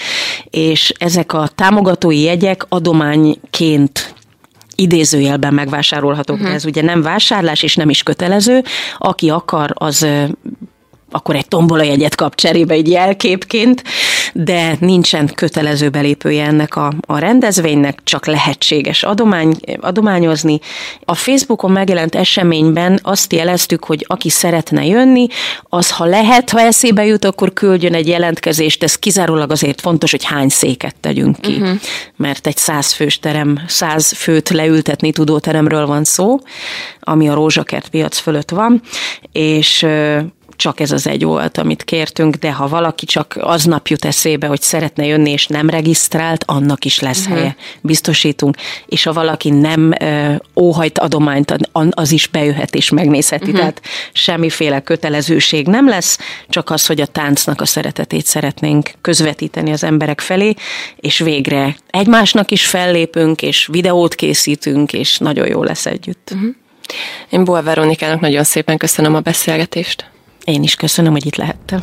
és 0.51 0.93
ezek 0.99 1.33
a 1.33 1.49
támogatói 1.55 2.21
jegyek 2.21 2.67
adományként 2.69 4.12
idézőjelben 4.75 5.55
megvásárolhatók, 5.55 6.37
uh-huh. 6.37 6.55
ez 6.55 6.65
ugye 6.65 6.83
nem 6.83 7.03
vásárlás 7.03 7.63
és 7.63 7.77
nem 7.77 7.91
is 7.91 8.03
kötelező. 8.03 8.63
Aki 8.99 9.31
akar, 9.31 9.71
az 9.75 10.07
akkor 11.13 11.37
egy 11.37 11.49
tombola 11.49 11.83
jegyet 11.83 12.15
kap 12.15 12.35
cserébe 12.35 12.75
egy 12.75 12.89
jelképként, 12.89 13.83
de 14.33 14.77
nincsen 14.81 15.31
kötelező 15.35 15.89
belépője 15.89 16.45
ennek 16.45 16.77
a, 16.77 16.93
a 17.07 17.19
rendezvénynek, 17.19 18.01
csak 18.05 18.27
lehetséges 18.27 19.03
adomány, 19.03 19.57
adományozni. 19.81 20.61
A 21.05 21.15
Facebookon 21.15 21.71
megjelent 21.71 22.15
eseményben 22.15 23.01
azt 23.03 23.33
jeleztük, 23.33 23.85
hogy 23.85 24.05
aki 24.09 24.31
szeretne 24.31 24.87
jönni, 24.87 25.27
az 25.63 25.91
ha 25.91 26.05
lehet, 26.05 26.51
ha 26.51 26.61
eszébe 26.61 27.05
jut, 27.05 27.25
akkor 27.25 27.53
küldjön 27.53 27.95
egy 27.95 28.09
jelentkezést, 28.09 28.83
ez 28.83 28.99
kizárólag 28.99 29.51
azért 29.51 29.81
fontos, 29.81 30.11
hogy 30.11 30.25
hány 30.25 30.49
széket 30.49 30.95
tegyünk 31.01 31.41
ki, 31.41 31.53
uh-huh. 31.53 31.79
mert 32.17 32.47
egy 32.47 32.57
százfős 32.57 33.19
terem, 33.19 33.61
száz 33.67 34.13
főt 34.13 34.49
leültetni 34.49 35.13
tudó 35.13 35.39
teremről 35.39 35.87
van 35.87 36.05
szó, 36.05 36.39
ami 37.01 37.29
a 37.29 37.35
Rózsakert 37.35 37.89
piac 37.89 38.19
fölött 38.19 38.51
van, 38.51 38.83
és 39.33 39.87
csak 40.57 40.81
ez 40.81 40.91
az 40.93 41.07
egy 41.07 41.25
volt, 41.25 41.59
amit 41.59 41.85
kértünk, 41.85 42.35
de 42.35 42.53
ha 42.53 42.69
valaki 42.69 43.07
csak 43.07 43.39
aznap 43.41 43.87
jut 43.89 44.05
eszébe, 44.05 44.47
hogy 44.47 44.61
szeretne 44.61 45.07
jönni 45.07 45.31
és 45.31 45.47
nem 45.47 45.71
regisztrált, 45.71 46.45
annak 46.47 46.85
is 46.85 47.01
lesz 47.01 47.21
uh-huh. 47.21 47.37
helye, 47.37 47.57
biztosítunk. 47.81 48.57
És 48.87 49.03
ha 49.03 49.13
valaki 49.13 49.51
nem 49.51 49.95
ö, 50.01 50.35
óhajt 50.57 50.99
adományt, 50.99 51.55
az 51.91 52.13
is 52.13 52.27
bejöhet 52.27 52.75
és 52.75 52.91
megnézheti. 52.91 53.45
Uh-huh. 53.45 53.59
Tehát 53.59 53.83
semmiféle 54.13 54.81
kötelezőség 54.81 55.67
nem 55.67 55.89
lesz, 55.89 56.19
csak 56.49 56.71
az, 56.71 56.87
hogy 56.87 57.01
a 57.01 57.07
táncnak 57.07 57.61
a 57.61 57.67
szeretetét 57.67 58.27
szeretnénk 58.27 58.91
közvetíteni 59.01 59.73
az 59.73 59.85
emberek 59.85 60.21
felé, 60.21 60.55
és 60.97 61.19
végre 61.19 61.77
egymásnak 61.91 62.51
is 62.51 62.67
fellépünk, 62.67 63.43
és 63.43 63.69
videót 63.73 64.15
készítünk, 64.15 64.93
és 64.93 65.19
nagyon 65.19 65.49
jó 65.49 65.63
lesz 65.63 65.87
együtt. 65.87 66.31
Uh-huh. 66.35 66.55
Én 67.31 67.45
Boa 67.45 67.63
Veronikának 67.63 68.21
nagyon 68.21 68.45
szépen 68.45 68.77
köszönöm 68.77 69.15
a 69.15 69.21
beszélgetést. 69.21 70.12
Én 70.45 70.63
is 70.63 70.75
köszönöm, 70.75 71.13
hogy 71.13 71.27
itt 71.27 71.37
lehettem. 71.37 71.83